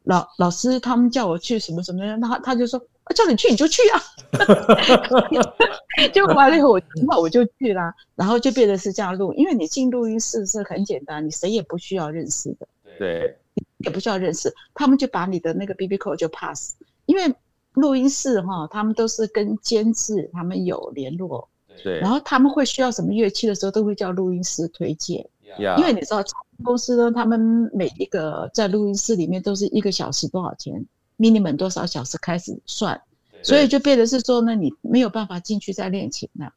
[0.04, 2.80] 老老师他们叫我去什么什么，他他就说。
[3.12, 4.00] 叫你去你就去啊，
[6.12, 12.66] 就完了以后我那我就去啦，然后就变成是这样录，因为你进录音室是很简单，你谁也不需要认识的，
[12.98, 13.36] 对，
[13.78, 17.34] 也不需要认识，他们就把你的那个 BB call 就 pass，因为
[17.74, 21.46] 录音室哈，他们都是跟监制他们有联络，
[21.82, 25.76] 对，然后他们会需要什么乐器的时候，都会叫录音师推荐，Yeah.
[25.78, 26.24] 因为你知道
[26.64, 30.86] 公司呢，他们每一个在录音室里面都是一个小时多少钱。
[31.18, 33.00] Minimum 多少小时开始算，
[33.42, 36.53] 所以就变得是说呢，你没有办法进去再练琴了，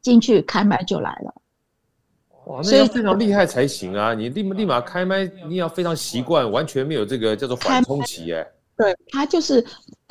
[0.00, 1.34] 进去开麦就来了。
[2.46, 4.14] 哇，那要非常厉害才行啊！
[4.14, 8.46] 你立立马开麦，你要非常习惯，完全没有这个叫做缓冲期哎。
[8.74, 9.62] 对，他就是，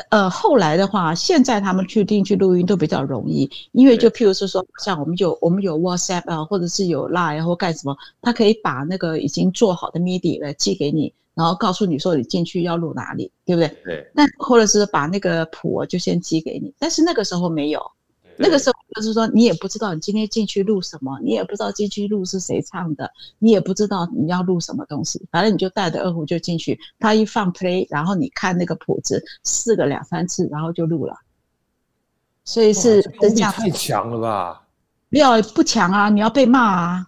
[0.10, 11.14] 呃，后来的话，现在他们去进去录音都比较容易，因为就譬如是说，像我们有我们有 WhatsApp 啊，或者是有 Line 或干什么，他可以把那个已经做好的 MIDI 来寄给你。
[11.38, 13.68] 然后告诉你说你进去要录哪里，对不对？
[13.86, 14.12] 对。
[14.16, 17.80] 那或者是把那个谱就先寄给你，但是那个时候没有，
[18.38, 31.16] 那个时候就是说你也不知道你今天进去录什么，你也不知道进去录是谁唱的，你也不知道你要录什么东西，反正你就带着二胡就进去，他一放 play，然后你看那个谱子，试个两三次，然后就录了。
[32.46, 33.52] 所以是这样。
[33.52, 34.64] 太强了吧？
[35.12, 37.08] 不要不强啊，你要被骂啊！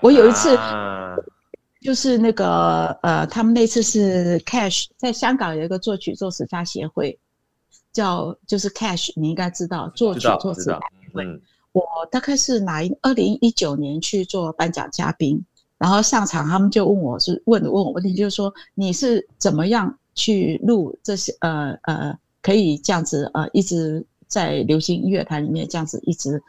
[0.00, 0.56] 我有一次。
[0.56, 1.03] 啊
[1.84, 7.18] 就是那个呃，他们那次是 Cash，在香港有一个作曲作词家协会，
[7.92, 11.26] 叫就是 Cash，你应该知道作曲作词家协会。
[11.26, 11.38] 嗯、
[11.72, 15.44] 我大概是哪一二零一九年去做颁奖嘉宾，
[15.76, 26.42] 然后上场他们就问我是问问我问题，就是说你是怎么样去录这些呃呃，可以这样子呃一直在流行音乐坛里面这样子一直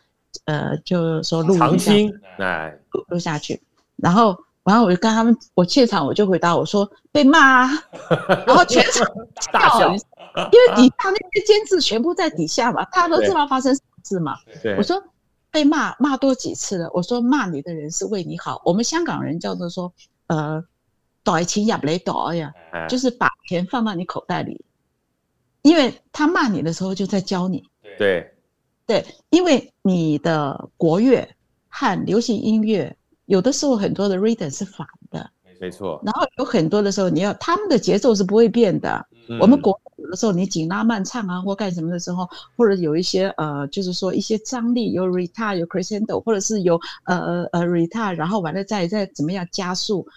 [0.45, 2.73] 呃，就说录长青，哎，
[3.09, 3.61] 录下去，
[3.97, 7.69] 然后，然后我就跟他们，我现场我就回答我说被骂啊，
[8.45, 9.07] 然后全场
[9.53, 14.35] 大笑，因为底下那些监制全部在底下嘛，大家都知道发生什么事嘛。
[14.77, 15.01] 我说
[15.51, 19.93] 被骂骂多几次了，我说骂你的人是为你好，我们香港人叫做说，
[20.27, 20.61] 呃，
[21.23, 22.53] 袋钱入你袋呀，
[22.89, 24.65] 就是把钱放到你口袋里，
[25.61, 27.63] 因为他骂你的时候就在教你。
[27.97, 28.31] 对。
[28.87, 31.27] 对，因为你的国乐
[31.69, 36.01] 和流行音乐，有的时候很多的 rhythm 是反的，没错。
[36.05, 39.05] 然后有很多的时候，你要他们的节奏是不会变的。
[39.27, 50.07] 嗯、我们国有的时候你紧拉慢唱啊，或干什么的时候，或者有一些呃，就是说一些张力，有 retard，有 crescendo，或者是有呃呃 retard，然后完了再再怎么样加速，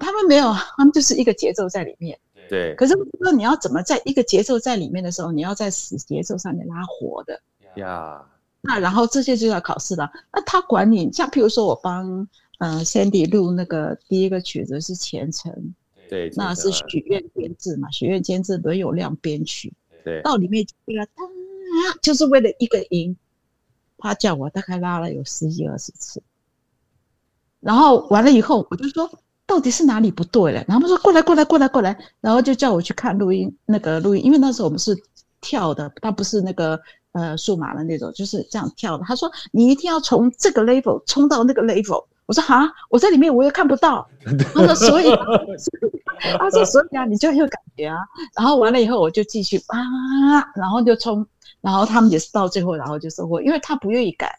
[0.00, 2.18] 他们没有，他们就是一个节奏在里面。
[2.48, 2.74] 对。
[2.76, 7.38] 可是说你要怎么在一个节奏在里面的时候，你要在死节奏上面拉活的。
[7.74, 8.24] 呀，
[8.62, 10.10] 那然后这些就要考试了。
[10.32, 12.26] 那他管你，像譬如说我帮
[12.58, 15.74] 呃 Sandy 录那个第一个曲子是前程，
[16.08, 19.72] 对，那是许愿监制嘛，许愿监制伦永亮编曲，
[20.04, 21.22] 对，到里面这个哒，
[22.02, 23.16] 就是为了一个音，
[23.98, 26.22] 他叫我大概拉了有十几二十次，
[27.60, 29.10] 然后完了以后我就说
[29.46, 34.96] 到底是哪里不对了，然后他说过来过来过来过来，然后就叫我去看录音那个录音，因为那时候我们是
[35.40, 36.80] 跳的，他不是那个。
[37.12, 39.04] 呃，数码的那种就是这样跳的。
[39.06, 44.06] 他说：“你一定要从这个 level 冲到那个 level。”我说：“哈，我在里面我也看不到。
[44.52, 45.10] ”他说：“所以，
[46.38, 47.98] 他说所以啊，你就有感觉啊。”
[48.36, 49.78] 然后完了以后，我就继续啊，
[50.54, 51.24] 然后就冲，
[51.60, 54.38] 然后他们也是到最后，然后就收获，因为他不愿意改，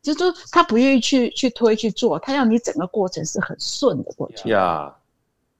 [0.00, 4.50] 就是说他不愿意去去推去做，他要你整个过程是很顺的过去。
[4.50, 4.94] 呀，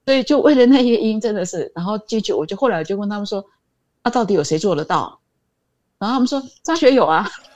[0.05, 3.43] 所以就为了那些音，真的是，然后继续，我就后来就问他们说
[4.01, 5.19] ：“那、啊、到底有谁做得到？”
[5.99, 7.25] 然后他们说张学友啊，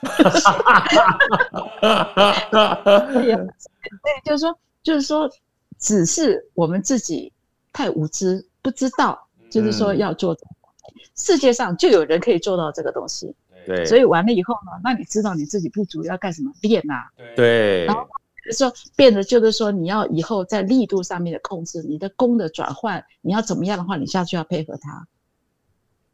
[4.02, 5.30] 对，就是说，就是说，
[5.78, 7.32] 只是我们自己
[7.72, 10.36] 太无知，不知道，就是说要做。
[11.16, 13.34] 世界上就有人可以做到这个东西，
[13.66, 13.84] 对。
[13.84, 16.52] 所以完了以后呢，那你知道你自己不足，要干什么？
[16.62, 16.94] 练呐，
[17.36, 17.84] 对。
[17.84, 18.06] 然后
[18.52, 25.06] 说变得就是说，你要以后在力度上面的控制，你的功的转换，你要怎么样的话，你下去要配合他。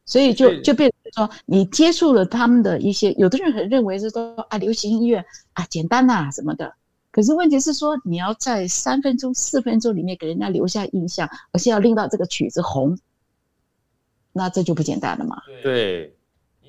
[0.06, 6.74] 所以就就变成说，你接触了他们的一些，有的人很认为是说啊，流行音乐啊，简单呐、啊、什么的。
[7.14, 12.98] 可是问题是说，你要在三分钟、四分钟里面给人家留下印象，而且要令到这个曲子红，
[14.33, 15.37] 那这就不简单了嘛。
[15.62, 16.12] 对，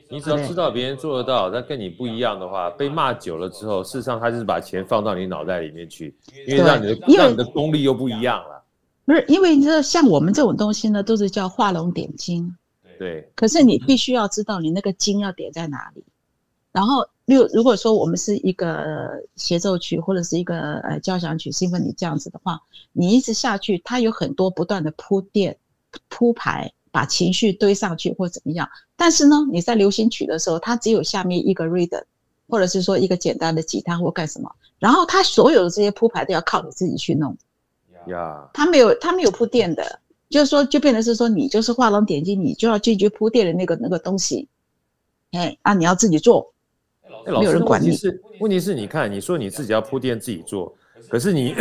[0.08, 6.16] 你只要知道别人做得到，但跟你不一样的话，被骂久了之后，事实上他就是把钱放到你脑袋里面去，
[6.48, 8.64] 因为让你的让你的功力又不一样了。
[9.04, 12.56] 不是，因为你知道，像我们这种东西呢，都是叫画龙点睛。
[13.00, 16.04] 对，可是你必须要知道你那个睛要点在哪里，
[16.72, 22.62] 然后，如如果说我们是一个协奏曲或者是一个呃交响曲、兴奋你这样子的话，
[22.94, 25.58] 你一直下去，它有很多不断的铺垫、
[26.08, 28.70] 铺排，把情绪堆上去或怎么样。
[28.96, 32.04] 但是呢，你在流行曲的时候，它只有下面一个 rhythm，
[32.48, 37.36] 或者是说一个简单的吉他或干什么，然后它所有的这些铺排都要靠你自己去弄。
[38.08, 40.00] 呀，它没有，它没有铺垫的。
[40.28, 44.48] 就是说，就变成是说，你就是画龙点睛，你就要进去铺垫的那个那个东西，
[45.32, 46.52] 哎，啊，你要自己做，
[47.26, 47.92] 没有人管你。
[47.92, 50.74] 是问题是，你看，你说你自己要铺垫自己做，
[51.10, 51.56] 可是你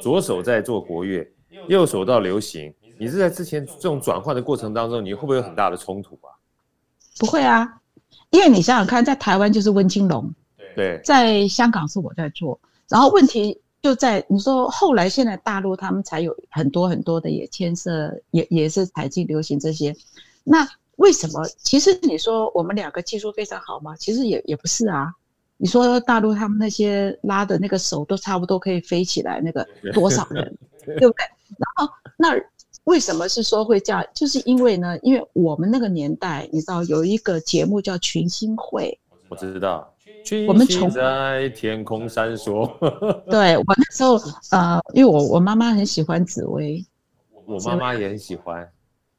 [0.00, 1.26] 左手在做国乐，
[1.68, 6.30] 右手到流行，你是在之前这种转换的过程当中，你会不会有很大的冲突啊？
[7.18, 7.80] 不会啊，
[8.30, 10.32] 因为你想想看，在台湾就是温金龙，
[10.74, 13.60] 对，在香港是我在做，然后问题。
[13.84, 19.94] 就在你说后来，现在大陆他们才有很多很多的也牵涉，也也是财经流行这些。
[20.42, 20.66] 那
[20.96, 21.42] 为什么？
[21.58, 23.94] 其实你说我们两个技术非常好吗？
[23.96, 25.12] 其实也也不是啊。
[25.56, 31.24] 你说大陆他们那些拉的那个手都差不多可以飞起来，那个多少人， 对不对？
[31.56, 32.34] 然后那
[32.84, 34.04] 为什么是说会这样？
[34.12, 39.90] 就是因为呢，因为我们那个年代，你知道有一个节目叫群星会，我知道。
[40.48, 42.66] 我们从在天空闪烁。
[43.30, 44.18] 对，我那时候，
[44.50, 46.82] 呃，因为我我妈妈很喜欢紫薇，
[47.44, 48.66] 我妈妈也很喜欢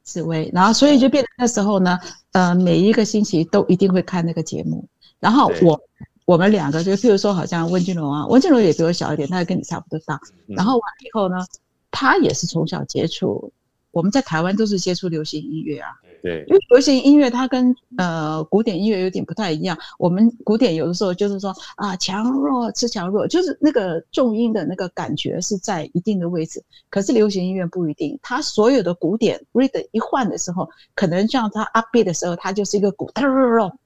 [0.06, 1.98] 紫薇，然后所以就变成那时候呢，
[2.32, 4.88] 呃，每一个星期都一定会看那个节目。
[5.18, 5.78] 然后我
[6.24, 10.18] 我们两个就譬如说，好像温俊龙啊，温俊龙也比我小一点，他跟你差不多大。
[10.46, 11.44] 然后完了以后呢，
[11.90, 13.52] 他也是从小接触，
[13.90, 15.90] 我们在台湾都是接触流行音乐啊。
[16.22, 19.76] 对，因为流行音乐它跟呃古典音乐有点不太一样。
[19.98, 26.62] 我们古典有的时候就是说啊，强弱吃强弱，就是那个重音的那个感觉是在一定的位置。
[26.90, 33.10] 可是流行音乐不一定，它所有的古典 rhythm 一换的时候，可能像它 upbeat 的时候，它就是一个鼓，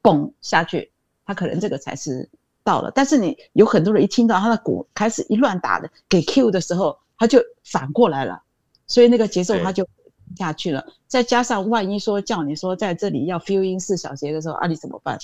[0.03, 0.91] 嘣下去，
[1.27, 2.29] 它可能这个才是
[2.65, 2.91] 到了。
[2.95, 8.43] 但是你有很多人一听到它的鼓开始一乱打的给 Q 的时候，它就反过来了，
[8.87, 9.87] 所以那个节奏它就
[10.37, 10.85] 下去了。
[11.07, 15.19] 再加上万一说叫你说在这里要 fill in 四小节的时候，啊，你怎么办？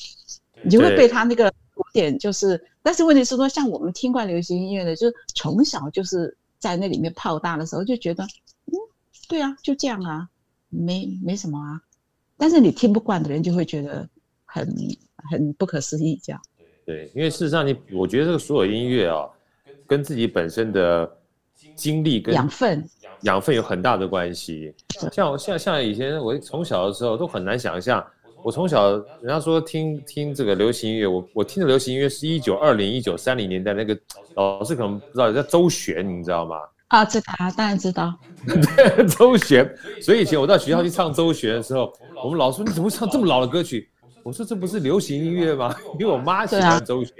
[0.62, 2.62] 你就会被他那个鼓点就是。
[2.82, 8.24] 但是问题是说，像我们听惯流行音乐的，就是从小就是在那里面泡大的时候，就觉得，
[8.66, 8.74] 嗯，
[9.28, 10.28] 对啊，就这样啊，
[10.68, 11.80] 没没什么啊。
[12.36, 14.08] 但是你听不惯的人就会觉得
[14.44, 14.72] 很
[15.30, 16.40] 很不可思议，这样。
[16.84, 19.28] 对，因为事实上你，我觉得这个所有音乐啊，
[19.86, 21.18] 跟自己本身的
[21.74, 22.88] 经历跟养分
[23.22, 24.74] 养分有很大的关系。
[25.12, 28.04] 像像像以前我从小的时候都很难想象，
[28.42, 33.98] 我从小人家说听听这个流行音乐，我我听的流行音乐是一九二零一九三零年代那个
[34.34, 36.56] 老师可能不知道叫周璇，你知道吗？
[36.88, 38.14] 啊，知道，当然知道。
[38.46, 39.68] 对，周璇。
[40.00, 41.92] 所以以前我到学校去唱周璇的时候，
[42.22, 43.90] 我们老师说，你怎么会唱这么老的歌曲？
[44.22, 45.74] 我说这不是流行音乐吗？
[45.98, 47.14] 因为我妈喜欢周璇。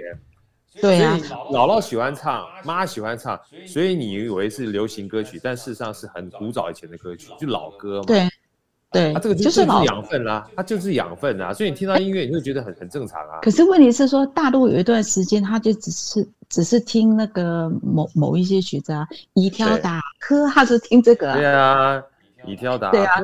[0.81, 1.17] 对啊。
[1.51, 8.05] 姥姥喜欢唱，妈喜欢唱，所以你以为是流行歌曲，但事实上是很古早以前的歌曲，就老歌嘛。
[8.07, 8.27] 对。
[8.89, 9.13] 对。
[9.13, 13.39] 它这个就是养分啦，它就是养分啊，所以你听到音乐，你会觉得很很正常啊。
[13.41, 16.27] 可是问题是说，大陆有一段时间，他就只是。
[16.49, 21.33] 只是听那个某某一些曲子啊，一挑打科，他是听这个。
[21.33, 22.01] 对啊，
[22.47, 22.95] 一条大河。
[22.95, 23.19] 对啊，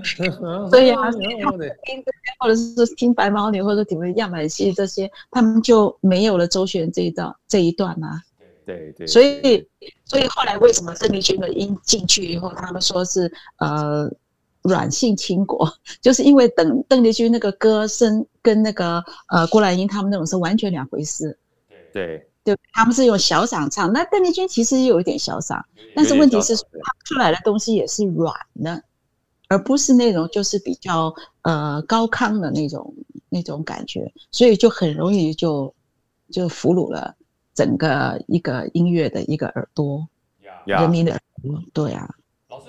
[0.70, 8.22] 所以啊， 听这些，或者是听白毛女，或者听样板戏这些，他们就没有了周璇这一段这一段啊。
[8.64, 9.06] 对对。
[9.06, 9.66] 所以，
[10.04, 14.10] 所以后来为什么邓丽君的音进去以后，他们说是呃
[14.62, 15.70] 软性倾国，
[16.00, 21.38] 就是因为邓邓丽君那个歌声跟那个呃郭兰英他们那种是完全两回事。
[21.92, 22.26] 对。
[22.42, 25.62] 对，他们是用小嗓唱，那邓丽君其实也有一点小嗓，
[25.94, 28.34] 但是问题是，他出来的东西也是软
[28.64, 28.82] 的，
[29.48, 32.94] 而不是那种就是比较呃高亢的那种
[33.28, 35.72] 那种感觉，所以就很容易就
[36.30, 37.14] 就俘虏了
[37.54, 40.08] 整个一个音乐的一个耳朵，
[40.64, 41.62] 人民的耳朵。
[41.74, 42.08] 对啊，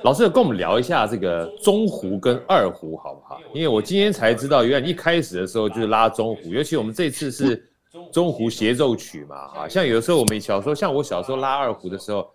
[0.04, 3.40] 老师跟我们聊一下这个中胡跟二胡好不好？
[3.54, 7.70] 因为我今天才知道，原来一开始的时候就是拉中胡，尤其我们这次是。
[8.12, 12.30] 中胡协奏曲嘛，哈，像有的时候我们小时候，像我小时候拉二胡的时候，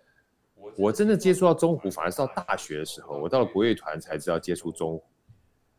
[0.77, 5.03] 我真的接触到中胡，反而是到大学的时候，我到了国乐团才知道接触中胡。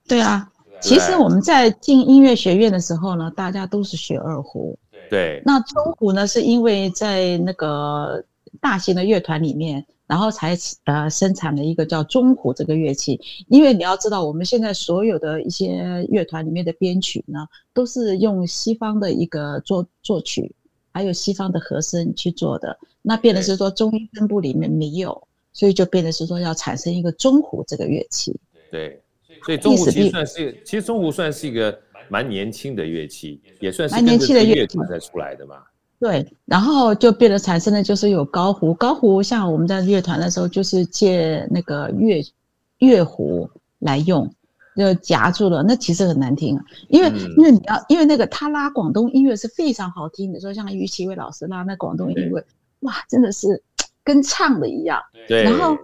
[0.07, 0.51] 对啊，
[0.81, 4.79] 其实我们在进音乐学院的时候呢，大家都是学二胡。
[5.09, 5.43] 对。
[5.45, 8.24] 那中胡呢，是因为在那个
[8.61, 9.87] 大型的乐团里面。
[10.09, 20.51] 然后才呃生产了一个叫中胡这个乐器，因为你要知道，我们现在所有的一些乐团里面的编曲呢，都是用西方的一个作作曲，
[20.93, 22.77] 还有西方的和声去做的。
[23.03, 28.35] 那变的是说中音分部里面没有，所以就变的是说要产生一个中胡这个乐器。
[28.71, 29.01] 对，
[29.45, 31.79] 所以中胡其实算是，其实中胡算是一个
[32.09, 35.57] 蛮年轻的乐器，也算是蛮年轻的乐团才出来的嘛。
[36.01, 42.23] 对，然后就变得产生的就是有高胡，高胡像我们在乐团的时候，就是借那个乐
[42.79, 44.33] 乐胡来用，
[44.77, 52.45] 就夹住了，那其实很难听啊，因为、嗯、因为你要因为那个他拉广东音乐是非常好听的，说像于其伟老师拉那广东音乐，
[52.81, 53.61] 哇，真的是
[54.05, 55.03] 跟唱的一样。
[55.27, 55.43] 对。
[55.43, 55.77] 然后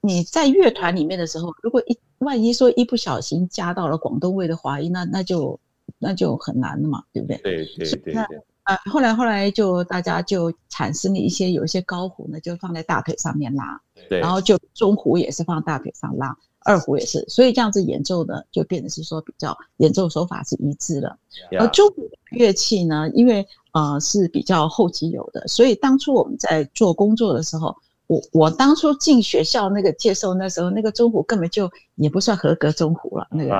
[0.00, 5.58] 你在乐团里面的时候，如果一万一说一不小心加到了广东味的滑音，那那就
[5.98, 7.36] 那就很难了嘛，对不对？
[7.38, 8.24] 对对对对。
[8.66, 21.16] 呃，后来后来就大家就产生了一些有一些高胡呢，就放在大腿上面拉，对，然后就中胡也是放大腿上拉，二胡也是，所以这样子演奏呢，就变得是说比较演奏手法是一致的。
[21.60, 27.76] 而中胡乐器呢，因为呃是比较后期有的，所以当初我们在做工作的时候，
[28.08, 33.54] 我我当初进学校那个接受那时候那个中胡根本就也不算合格中胡了，那个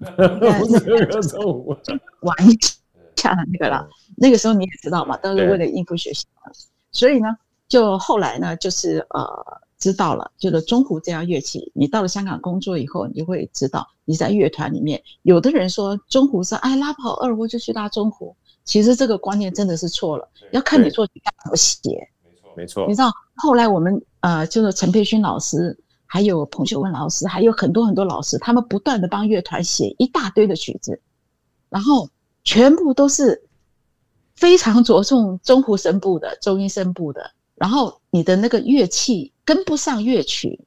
[0.60, 1.74] 不是合格中胡，
[2.20, 2.36] 玩
[3.20, 3.88] 下的那个了。
[4.16, 6.26] 那个时候你也知道嘛，都是为了应付学习，
[6.92, 7.28] 所以呢，
[7.68, 9.28] 就后来呢，就是呃，
[9.78, 22.08] 知道了，就是中胡这样乐器，你到了香港工作以后，你就会知道，你在乐团里面，有的人说中胡是哎拉不好二胡就去拉中胡，其实这个观念真的是错了，要看你作曲家怎么写。
[22.56, 31.00] 没错，你知道后来我们呃，就是陈培勋老师，还有彭秀文老师，还有很多很多老师，他们不断的帮乐团写一大堆的曲子，
[31.68, 32.08] 然后
[32.44, 33.42] 全部都是。
[34.36, 40.58] 非常着重中胡声部的、中音声部的，然后你的那个乐器跟不上乐曲，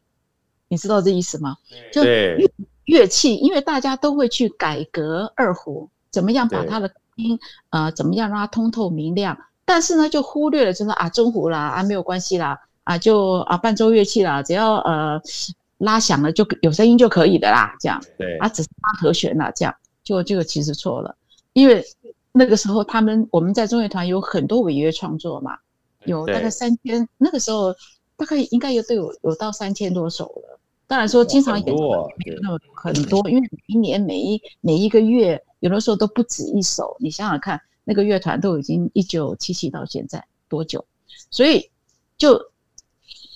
[0.67, 1.57] 你知道这意思吗？
[1.91, 2.51] 就乐
[2.85, 7.39] 乐器，因为大家都会去改革二胡，怎么样把它的音
[7.71, 15.19] 呃，怎么样让它通透明亮，但是呢，就忽略了就是啊中胡啦啊没有关系啦啊就啊伴奏乐器啦，只要呃
[15.79, 21.15] 拉响了就有声音就可以的啦，这样对啊只是拉和弦啦，这样就这个其实错了，
[21.53, 21.83] 因为。
[22.35, 25.55] 那个时候他们我们在中乐团有很多违约创作嘛，
[26.05, 27.71] 有大概三千，那个时候
[28.17, 30.59] 大概应该有都有有到三千多首了。
[30.87, 36.97] 当然说经常演奏没有那么很多，因为一年每一每一个月有的时候都不止一首。
[36.99, 40.83] 你想想看，那个乐团都已经一九七七到现在多久？
[41.29, 41.69] 所以
[42.17, 42.35] 就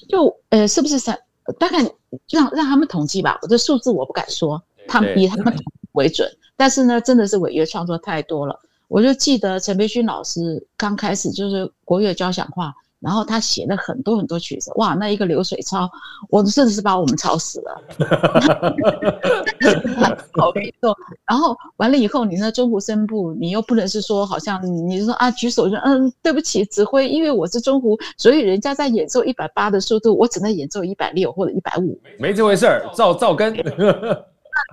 [0.09, 1.15] 就呃，是不是三？
[1.59, 1.83] 大概
[2.31, 3.37] 让让他们统计吧。
[3.43, 5.55] 我这数字我不敢说，他们以他们
[5.91, 6.27] 为准。
[6.57, 8.59] 但是呢，真的是违约创作太多了。
[8.89, 12.73] 我就记得陈培勋老师刚开始就是国乐交响化。
[12.99, 15.87] 然后他写了很多很多曲子，哇，那一个流水抄，
[16.31, 17.79] 我真的是把我们抄死了。
[20.33, 20.97] 好没错。
[21.29, 31.95] 然后完了以后，你那中胡声部，你又不能是说好像你说啊举手说嗯对不起指挥，因为我是中胡，所以人家在演奏一百八的速度，我只能演奏一百六或者一百五。
[32.17, 33.55] 没这回事儿，照照跟。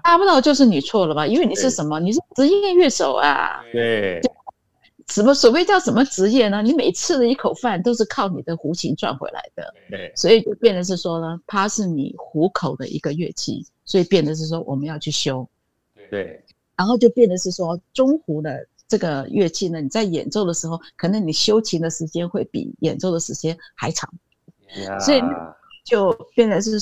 [0.05, 1.27] 大不了就是你错了吧？
[1.27, 1.99] 因为你是什么？
[1.99, 3.61] 你是职业乐手啊。
[3.73, 4.21] 对。
[5.09, 6.63] 什么所谓叫什么职业呢？
[6.63, 15.47] 你每吃的一口饭都是靠你的胡琴赚回来的，对，所以就变得是说呢，它是你糊口的一个乐器，所以变得是说我们要去修，
[16.11, 16.43] 对，
[16.75, 24.11] 然后就变得是说中胡的这个乐器呢，你在演奏的时候，可能你修琴的时间会比演奏的时间还长，
[25.01, 25.21] 所以
[25.85, 26.79] 就变得是。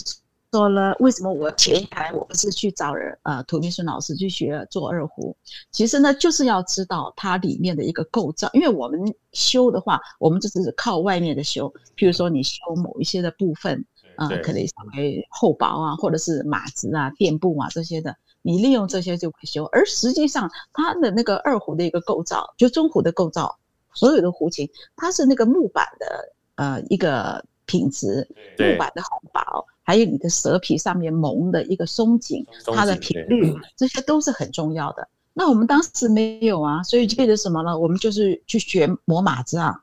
[0.52, 5.34] 说了，为什么我前一排我不是去找人呃，涂明顺老师去学做二胡？
[5.70, 8.50] 其实呢，就是要知道它里面的一个构造。
[8.52, 9.00] 因为我们
[9.32, 13.82] 修的话，我们就是靠外面的修，譬如说你修某一些的部分，
[14.18, 19.64] 呃，可能稍微厚薄啊，或者是码子啊、垫布啊这些的，你利用这些就可以修。
[19.72, 23.58] 而实际上，它的那个二胡的一个构造，就中胡的构造，
[23.94, 28.28] 所有的胡琴，它是那个木板的呃一个品质，
[28.58, 29.66] 木板的厚薄。
[29.82, 35.08] 还有你的舌皮上面蒙的一个松紧，它的频率，这些都是很重要的。
[35.34, 37.78] 那我们当时没有啊，所以就变成什么呢？
[37.78, 39.74] 我们就是去学磨马子啊。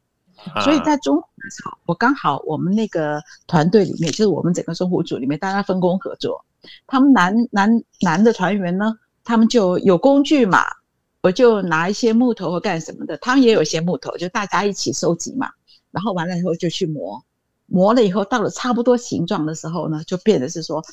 [0.64, 6.46] 所以在中胡的时候，我刚好我们那个团队里面，就是我们整个中胡组里面，大家分工合作。
[6.88, 7.70] 他们男男
[8.02, 10.60] 男的团员呢，他们就有工具嘛，
[11.24, 15.50] 我就拿一些木头或干什么的，他们也有一些木头，就大家一起收集嘛。
[15.92, 17.22] 然后完了以后就去磨。
[17.72, 20.84] 磨了以后，到了差不多形状的时候呢，就变得是说，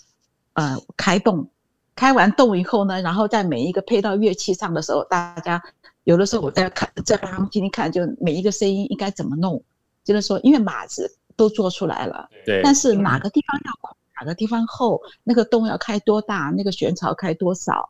[0.53, 1.49] 呃，开洞，
[1.95, 5.63] 开完洞以后呢，然后在每一个配到乐器上的时候，大家
[6.05, 9.63] 有的时候我在看，在他们听听看，就每一个声音应该怎么弄，
[10.05, 17.89] 就是说，因为码子都做出来了，对，但是哪个地方要宽，哪个地方厚，那个洞要开多大，那个旋槽开多少，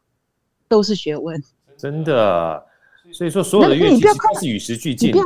[0.69, 1.43] 都是学问。
[1.77, 2.65] 真的，
[3.13, 5.21] 所以说所有的乐器都是与时俱进的。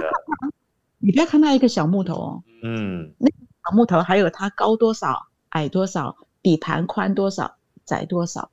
[0.98, 3.28] 你不要看到一个小木头哦，嗯，那。
[3.72, 7.54] 木头还有它高多少、矮多少、底盘宽多少、
[7.84, 8.50] 窄多少，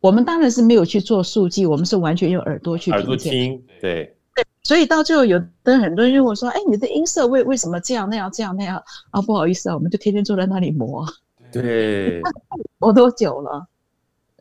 [0.00, 11.06] 我们当然是没有去做数据，我们是完全用耳朵去耳朵听，对对，所以到最后有的很多人问我说：“哎，你的音色为为什么这样那样这样那样？”啊，不好意思啊，我们就天天坐在那里磨，
[11.50, 12.20] 对，
[12.78, 13.66] 磨多久了？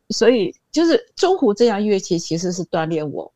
[0.10, 3.32] 所以就是中胡这样乐器其实是锻炼我，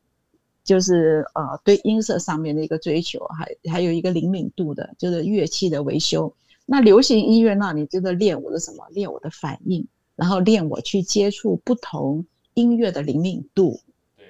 [0.63, 6.33] 就是呃对音色上面的一个追求，还还有一个灵敏度的，就是乐器的维修。
[6.65, 8.85] 那流行音乐，那你真的练我的什么？
[8.91, 9.85] 练我的反应，
[10.15, 13.79] 然后练我去接触不同音乐的灵敏度。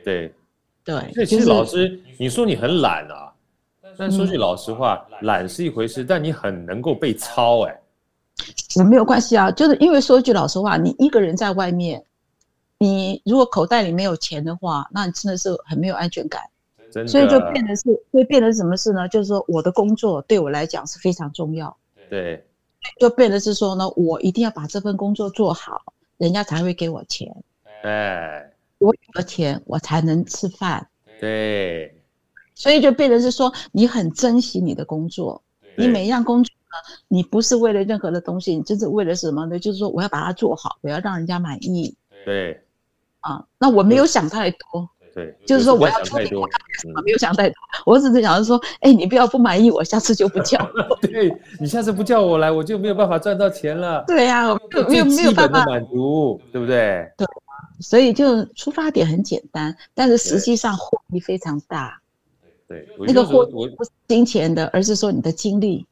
[0.04, 0.34] 对，
[0.84, 1.12] 对。
[1.14, 3.32] 所以其实老师，你说你很懒啊，
[3.98, 7.80] 但说句老实话，懒是一回事，但你很能够被操哎。
[8.78, 12.04] 我没有关系啊，就是因为说句老实话，你一个人在外面，
[12.80, 16.42] 你如果口袋里没有钱的话，那你真的是很没有安全感。
[17.08, 19.08] 所以就变得是，会变得什么事呢？
[19.08, 21.74] 就是说，我的工作对我来讲是非常重要。
[22.12, 22.46] 对，
[23.00, 25.82] 就变得是说呢，我一定要把这份工作做好，
[26.18, 27.34] 人家才会给我钱。
[27.82, 27.90] 对，
[28.80, 30.86] 我有了钱，我才能吃饭。
[31.22, 32.04] 对，
[32.54, 35.42] 所以就变得是说，你很珍惜你的工作，
[35.78, 39.58] 你每一样工作呢，你不是为了任何的东西，你就是为了什么呢？
[39.58, 41.96] 就是说，我要把它做好，我要让人家满意。
[42.26, 42.62] 对，
[43.22, 44.90] 啊，那我没有想太多。
[45.22, 46.30] 对，就是说我要出名，
[46.96, 47.56] 我没有想太多，
[47.86, 50.98] 我只是想着说，哎，你不要不满意我，下次就不叫了。
[51.02, 54.04] 对，你下次不叫我来，我就没有办法赚到钱了。
[54.08, 54.48] 对呀，
[54.90, 57.08] 没有没有办法满足，对不对？
[57.18, 57.28] 对，
[57.80, 62.02] 所以就出发点很简单，但是实际上获益非常大。
[62.68, 65.86] 对，那个获益不是金钱的，而是说你的精力。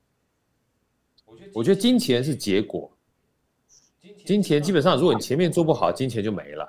[1.53, 2.89] 我觉得金钱是结果，
[4.25, 6.67] 金钱基本上，如果你前面做不好，金钱就没了。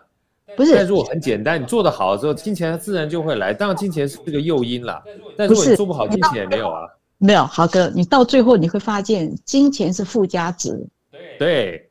[0.61, 3.54] 不是，但如果很简单，你做得好之后，金钱它自然就会来。
[3.54, 5.02] 当然，金钱是这个诱因啦。
[5.34, 6.86] 但如果你做不好，金钱也没有啊。
[7.16, 10.86] 没有，豪哥，你到最后你会发现，金钱是附加值。
[11.38, 11.90] 对，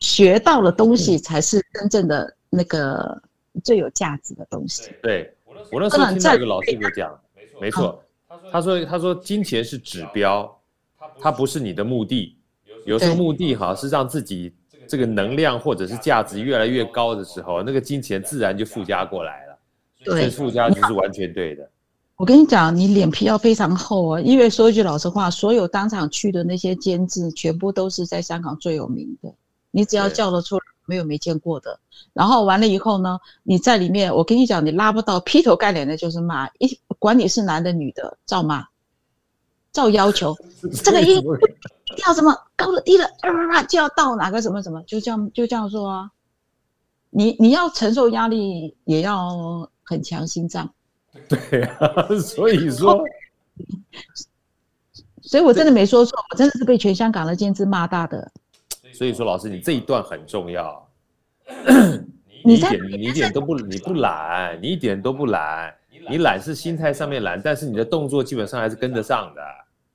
[0.00, 3.22] 学到的东西才是真正的那个
[3.62, 4.90] 最有价值的东西。
[5.00, 5.32] 对，
[5.70, 7.16] 我那时候听到一个老师就讲，
[7.60, 8.02] 没错，
[8.50, 10.60] 他说他说金钱是指标，
[11.20, 12.36] 它不是你的目的。
[12.84, 14.52] 有时候目的哈是让自己
[14.88, 19.58] 这个能量或者是价值越来越高的时候，那个金钱自然就附加过来了。
[20.04, 21.68] 对，附加就是完全对的。
[22.16, 29.32] 我跟你讲，你脸皮要非常厚啊，因为说一句老实话，所有当场去的那些监制，全部都是在香港最有名的。
[29.70, 31.78] 你只要叫得出来，没有没见过的。
[32.12, 38.64] 然后完了以后呢，你在里面，我跟你讲，你拉不到，劈头盖脸的就是骂，一管你是男的女的，照骂，
[39.78, 40.36] 照要求。
[40.82, 41.22] 这个音
[42.04, 46.10] 要什么高了低了，啊就要到哪个什么什么，就这样就这样说啊。
[47.10, 50.68] 你你要承受压力，也要很强心脏。
[51.28, 53.02] 对啊， 所以说，
[55.22, 58.30] 所以我真的没说错，我真的是被全香港的监制骂大的。
[58.92, 60.88] 所以说，老师，你这一段很重要。
[62.44, 65.74] 你一点你一点都不你不懒，你一点都不懒。
[66.10, 69.42] 你懒是心态上面懒，但是你的动作基本上还是跟得上的。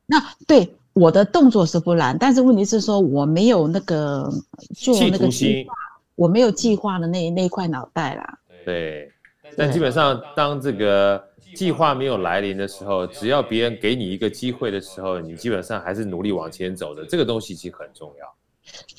[0.06, 4.30] 那对我的动作是不难，但是问题是说我没有那个
[4.76, 5.74] 做那个计划，
[6.16, 8.38] 我没有计划的那那一块脑袋啦。
[8.66, 9.12] 对，
[9.58, 11.24] 但基本上当这个
[11.56, 17.06] 计划没有来临的时候，只要别人给你一个机会的时候，你基本上还是努力往前走的。
[17.06, 18.34] 这个东西其实很重要。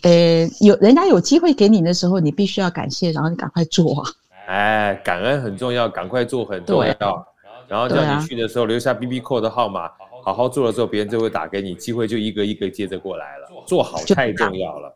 [0.02, 4.04] 呃，有人家有机会给你的时候，你必须要感谢，然后你赶快做。
[4.46, 7.26] 哎，感恩很重要，赶快做很重要。
[7.66, 9.90] 然后叫你去的时候留下 BB Call 的号码，
[10.24, 13.46] 好好做了之后，别人就会打给你，机会就一个一个接着过来了。
[13.66, 14.94] 做好太重要了。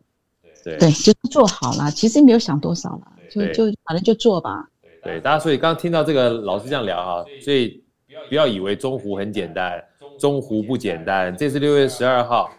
[0.64, 4.66] 对对，就是做好了，其实没有想多少了，就就反正就做吧。
[5.02, 7.82] 对，大家所以刚刚听到这个老师这样聊哈，所以
[8.28, 9.84] 不要以为中湖很简单。
[10.18, 12.50] 中湖不简单，这是六月十二号，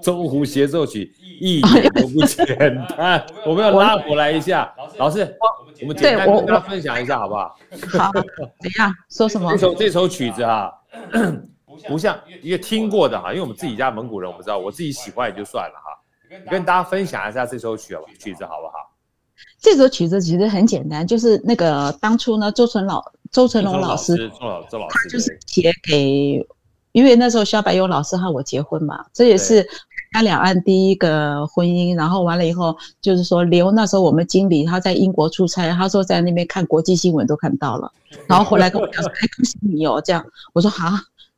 [0.00, 2.46] 中湖协奏曲一点都不简
[2.96, 3.26] 单。
[3.44, 5.36] 我们要拉回来一下，老师，
[5.82, 7.56] 我们简单跟大家分享一下好不好？
[7.98, 8.24] 好，等
[8.66, 9.50] 一下说什么？
[9.50, 10.72] 这首这首曲子哈，
[11.88, 16.38] 不像一个听过的哈，因为我们自己家蒙古人，我们知道，我自己喜欢也就算了哈。
[16.44, 18.92] 你跟大家分享一下这首曲曲子好不好？
[19.60, 26.46] 这首曲子其实很简单，就是那个当初呢，周成老周成龙老师，周老周老师，他就是写给。
[26.92, 29.66] 因为那时候萧百优老师和我结婚嘛，这也是
[30.12, 31.96] 他两岸第一个婚姻。
[31.96, 37.90] 然后完了以后，就是说刘那时候我们经理他在英国出差，他说在那边看国际新闻都看到了，
[38.28, 40.86] 然后回来跟我讲说：“哎，恭喜你哦！”这样我说：“好，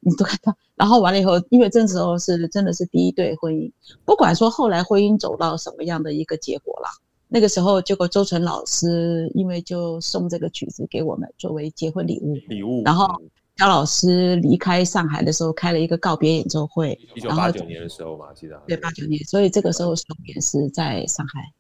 [0.09, 0.57] 你都看到。
[0.77, 3.71] ”然后完了以后，因为这时候是真的是第一对婚姻，
[4.05, 6.89] 不管说后来婚姻走到什么样的一个结果了，
[7.29, 13.21] 那个时候结果周纯老师因为就送这个曲子给我们作为结婚礼物，礼物，然后。
[13.59, 16.93] 肖老师离开上海的时候，开了一个告别演奏会。
[17.15, 18.63] 一九八九年的时候嘛，记得。
[18.67, 21.51] 对，八九年，所以这个时候首演是在上海。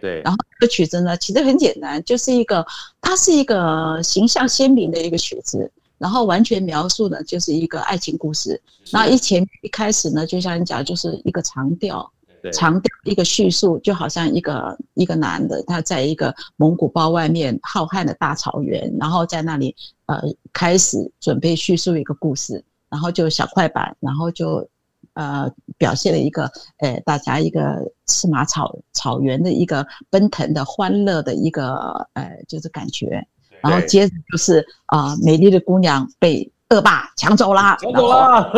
[0.00, 0.22] 对。
[0.22, 2.64] 然后这个曲子呢，其实很简单，就是一个，
[3.00, 5.68] 它是一个形象鲜明的一个曲子，
[6.00, 8.60] 然后完全描述的就是一个爱情故事。
[8.90, 12.10] 然后一前一开始呢，就像你讲，就是一个长调。
[12.54, 19.76] 长调一个叙述，就好像一个一个男的，他在一个蒙古包外面浩瀚的大草原，然后在那里
[20.06, 24.66] 呃开始准备叙述一个故事，然后就小快板，然后就
[25.12, 27.76] 呃表现了一个呃大家一个
[28.06, 31.76] 赤马草草原的一个奔腾的欢乐的一个
[32.14, 33.22] 呃就是感觉，
[33.62, 36.50] 然后接着就是啊、呃、美丽的姑娘被。
[36.72, 37.76] 恶霸抢走啦！
[37.80, 38.48] 抢走啦！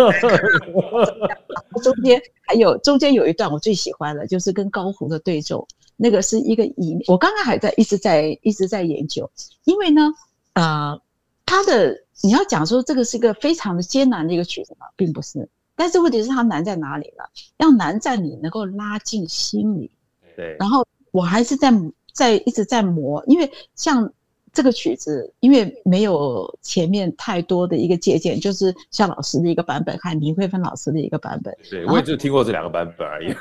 [1.82, 9.30] 中间还有中间有一段我最喜欢的，就是跟高胡的对奏，那个是一个以我刚刚还在一直在一直在研究，
[9.64, 10.12] 因为呢，
[10.53, 11.00] 呃，
[11.46, 17.24] 他的你要讲说这个是一个非常的艰难的一个曲子嘛，并不是，但是问题是它难在哪里了？
[17.57, 19.90] 要难在你能够拉近心里。
[20.36, 20.55] 对。
[20.59, 21.72] 然后我还是在
[22.12, 24.12] 在一直在磨，因为像。
[24.53, 31.57] 这个曲子因为没有前面太多的一个借鉴，就是夏老师的一个版本和林慧芬老师的一个版本。
[31.70, 33.32] 对，我也就听过这两个版本而已。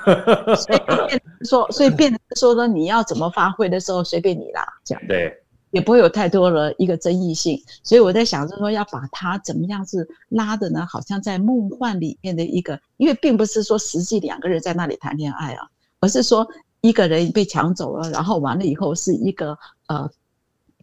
[0.56, 5.04] 所以变成说，所以变成说呢，你要怎么发挥的时候随便你啦，这样。
[5.06, 5.38] 对，
[5.72, 7.62] 也不会有太多的一个争议性。
[7.84, 10.88] 所以我在想，就是说要把它怎么样是拉的呢？
[10.90, 15.68] 好像在梦幻里面的一个，因为并不是说实际两个人在那里谈恋爱啊，
[16.00, 16.48] 而是说
[16.80, 19.58] 一个人被抢走了，然后完了以后是一个
[19.88, 20.10] 呃。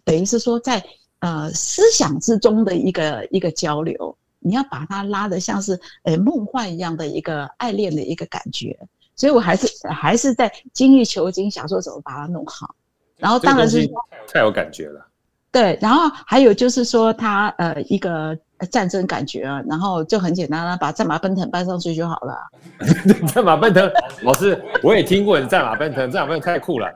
[0.09, 0.83] 等于是说，在
[1.19, 8.75] 呃思想之中的一个一个交流，你要把它拉得像是呃梦幻一样的一个爱恋的一个感觉，
[9.15, 12.75] 所以我还是还是在精益求精，想说怎么把它弄好。
[13.19, 13.87] 然后当然是
[14.33, 15.07] 太有感觉了，
[15.53, 15.79] 对。
[15.83, 18.35] 然后还有就是说，他呃一个
[18.71, 22.35] 战争感觉啊，然后就很简单了，把战马奔腾搬上去就好了。
[23.35, 23.93] 战马奔腾，
[24.23, 26.89] 老师我也听过你战马奔腾，战马奔腾太酷了。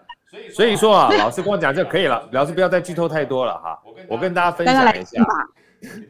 [0.54, 3.82] 所以说啊，老师跟我讲就可以了， 老师不要再剧透太多了哈。
[4.08, 5.24] 我跟大家分享一下，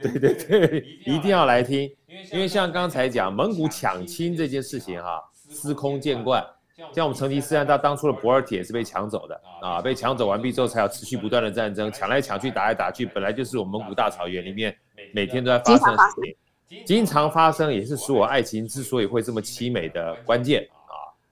[0.01, 1.91] 对对对，一定要来听，
[2.31, 6.45] 因为像刚才讲蒙古抢亲这件事情哈，司空见惯。
[6.93, 14.75] 像我们成吉思汗，他当初的博尔铁是被抢走的啊，被抢走完毕之后，才有持续不断的战争，抢来抢去，打来打去，本来就是我们蒙古大草原里面
[15.13, 16.35] 每天都在发生的事
[16.69, 20.82] 情，经常发生，也是使我爱情之所以会这么凄美的关键啊。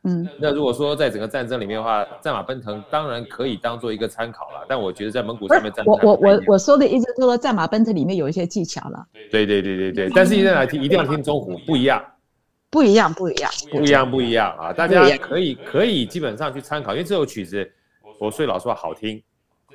[0.04, 9.06] 嗯，那如果说在整个战争里面的话，战马奔腾当然可以当做一个参考了，但我觉得在蒙古上面战，我我我我说的意思是说，战马奔腾里面有一些技巧了。
[9.30, 12.02] 对对对对对，但是一定要听，一定要听中胡，不一样。
[12.70, 14.72] 不一样，不一样，不一样，不一样啊！
[14.72, 17.68] 大家可以可以基本上去参考，因为这首曲子，
[18.20, 19.20] 我说老实话好听，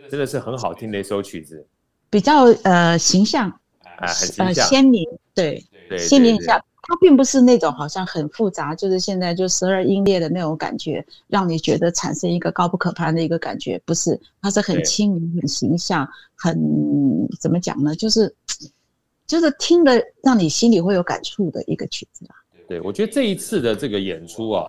[0.09, 1.67] 真的是很好听的一首曲子，
[2.09, 3.49] 比较呃形象，
[3.97, 16.57] 啊，很形象，鲜明，对对，鲜明一下，它并不是那种好像很复杂，就是现在就十二音列的那种感觉，让你觉得产生一个高不可攀的一个感觉，不是，它是很亲民、很形象、很
[17.39, 17.95] 怎么讲呢？
[17.95, 18.33] 就是
[19.27, 22.35] 就是听了让你心里会有感触的一个曲子啊。
[22.67, 24.67] 对，我觉得这一次的这个演出啊，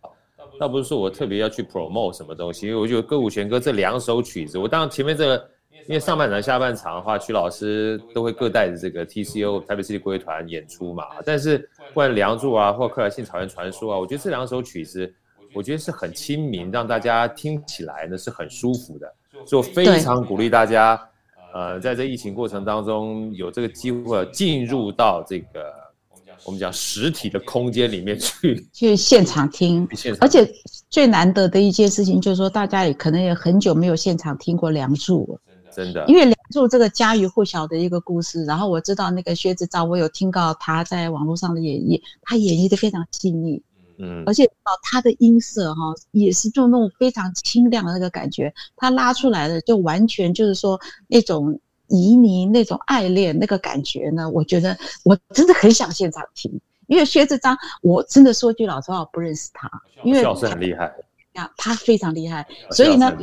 [0.58, 5.50] 倒不是说我特别要去 promote 什么东西，因为我觉得歌舞弦歌这两首曲子，我当然前面这个，
[5.88, 11.04] 因为上半场、下半场的话，曲老师都会各带着这个 TCO 台北市立国乐团演出嘛。
[11.24, 11.58] 但是
[11.88, 15.12] 不管《梁祝》啊，或《克莱信草原传说》啊，我觉得这两首曲子，
[15.54, 19.12] 我觉得是很亲民，让大家听起来呢是很舒服的，
[19.46, 21.00] 所以我非常鼓励大家，
[21.54, 25.86] 呃，在这疫情过程当中有这个机会进入到这个。
[26.44, 29.88] 我们讲实体的空间里面去， 去现场听，
[30.20, 30.46] 而且
[30.90, 35.40] 最难得的一件事情就是说，大家也可能也很久没有现场听过《梁祝》了，
[35.76, 43.62] 真的，因为《梁祝》这个家喻户晓的一个故事，然后我知道那个薛之昭，我有听到他在网络上的演绎，他演绎的非常细腻，
[43.98, 51.60] 嗯，而且哦，他的音色哈也是就那种非常清亮的那个感觉，他拉出来的就完全就是说那种。
[51.88, 56.50] 旖旎那种爱恋那个感觉呢，我觉得我真的很想现场听，
[56.88, 59.70] 因为薛之章，我真的说句老实话，我不认识他，
[60.02, 60.92] 因为老师很厉害，
[61.34, 63.16] 呀，他非常厉害，所以呢。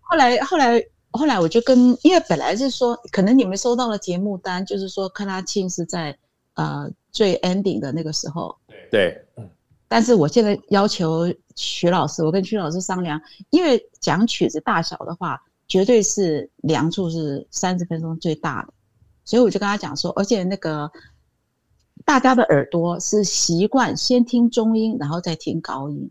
[0.00, 0.82] 后来后来
[1.16, 6.16] 后来我就跟，因为本来是说，可能你们收到了节目单，就是说克拉沁是在
[6.54, 8.56] 呃最 ending 的那个时候，
[8.90, 9.20] 对，
[9.88, 15.42] 但是我现在要求曲老师，我跟曲老师商量，因为讲曲子大小的话。
[15.68, 18.72] 绝对是梁祝是三十分钟最大的，
[19.24, 20.88] 所以我就跟他讲说，而且那个
[22.04, 26.08] 大家的耳朵是习惯先听中音，然后再听高音，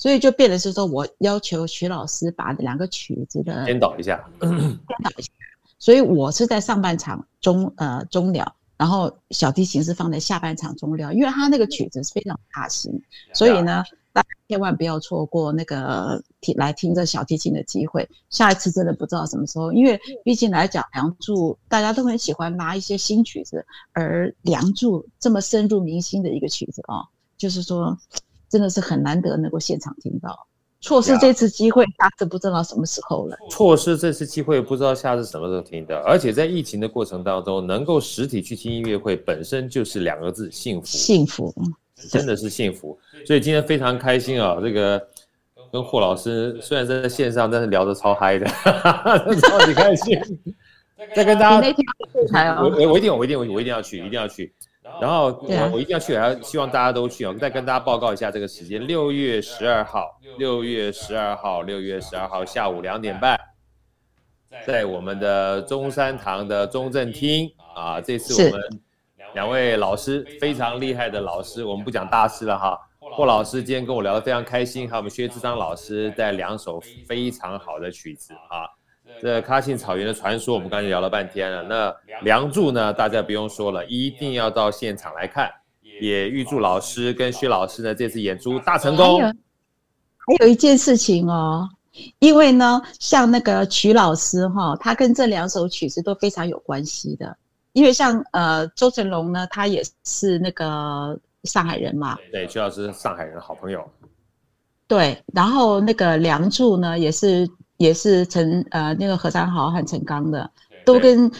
[0.00, 5.28] 所以就变得是说我要求徐老师把两个曲子的颠倒一下， 颠倒一下，
[5.78, 12.90] 所以我是在上半场中呃中了，然后小提琴是放在下半场中了，因为他那个曲子是非常大型，
[13.34, 13.84] 所以呢。
[14.12, 18.08] 大家千万不要错过那个听来听这小提琴的机会。
[18.28, 27.06] 下一次真的不知道什么时候，因为毕竟来讲《梁祝》，大家都很喜欢拿一些新曲子，而《梁祝》这么深入民心的一个曲子啊，
[27.38, 27.96] 就是说
[28.50, 30.46] 真的是很难得能够现场听到。
[30.82, 33.36] 错失这次机会，下次不知道什么时候了。
[33.50, 35.96] 错失这次机会，不知道下次什么时候听到。
[36.06, 40.86] 而且在疫情的过程当中，能够实体去听音乐会，本身就是两个字：幸福。
[40.86, 41.54] 幸福。
[42.08, 44.56] 真的是幸福，所以今天非常开心啊！
[44.62, 44.98] 这个
[45.70, 48.46] 跟霍老师虽然在线上，但是聊得超嗨的，
[49.42, 50.18] 超级开心。
[51.14, 54.50] 再跟大家，我我我一定我一定我一定要去，一定要去。
[55.00, 57.40] 然后我我一定要去，还要希望大家都去我们！
[57.40, 63.38] 再跟大家报告一下这个时间：六月十二号，六月十二号，六月十二号下午两点半，
[64.66, 68.60] 在我们的中山堂的中正厅啊，这次我们。
[69.34, 72.76] 两位老师非常厉害的老师，我们不讲大师了哈。
[72.98, 78.66] 霍老师今天跟我聊得非常开心，还有我们薛之章老师带两首非常好的曲子啊。
[79.22, 81.62] 这喀沁草原的传说，我们刚才聊了半天了。
[81.62, 85.50] 那梁祝呢，大家不用说了，一定要到现场来看。
[86.00, 89.20] 也预祝老师跟薛老师呢这次演出大成功。
[89.20, 89.32] 还有，
[90.38, 91.68] 还有一件事情哦，
[92.20, 97.36] 因为呢，像那个曲老师哈，他跟这两首曲子都非常有关系的。
[97.72, 102.16] 因为像呃周成龙呢，他也是那个上海人嘛。
[102.32, 103.86] 对，曲老师是上海人的好朋友。
[104.88, 107.46] 对，然后那个梁祝呢，也是
[107.80, 110.50] 也是陈呃那个何三豪和陈刚的，
[110.84, 111.30] 都跟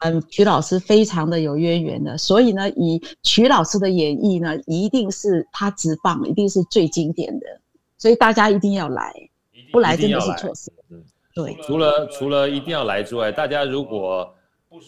[0.00, 2.18] 呃曲老师非常的有渊源的。
[2.18, 7.46] 所以呢，以曲老师的演绎呢，一定是他直棒，一定是最经典的。
[7.96, 9.10] 所以大家一定要来，
[9.72, 10.70] 不来真的是错失。
[10.90, 11.02] 嗯，
[11.34, 11.56] 对。
[11.62, 14.35] 除了除了一定要来之外，大家如果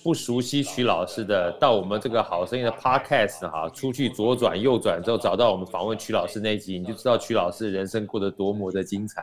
[0.03, 9.23] 不熟悉曲老师的，到我们这个好声音的 Podcast 哈，出去左转右转之后，找到我们访问曲老师那一集，你就知道曲老师人生过得多么的精彩。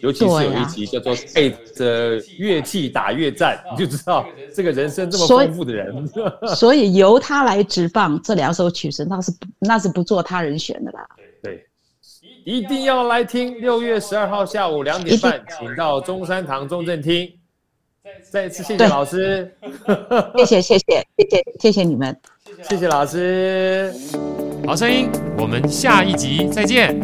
[0.00, 6.06] 尤其是有一集叫做背着乐器打乐战，你就知道这个人生这么丰富的人。
[6.06, 11.06] 所以， 所以由他来执棒这两首曲子，那是那是不做他人选的啦。
[11.42, 11.66] 对，
[12.46, 13.60] 一定要来听。
[13.60, 17.30] 六月十二号下午两点半，请到中山堂中正厅。
[18.22, 19.50] 再一次谢谢老师，
[20.36, 22.16] 谢谢谢谢谢谢谢谢你们，
[22.68, 23.92] 谢谢老师。
[24.66, 25.08] 好声音，
[25.38, 26.98] 我们下一集再见。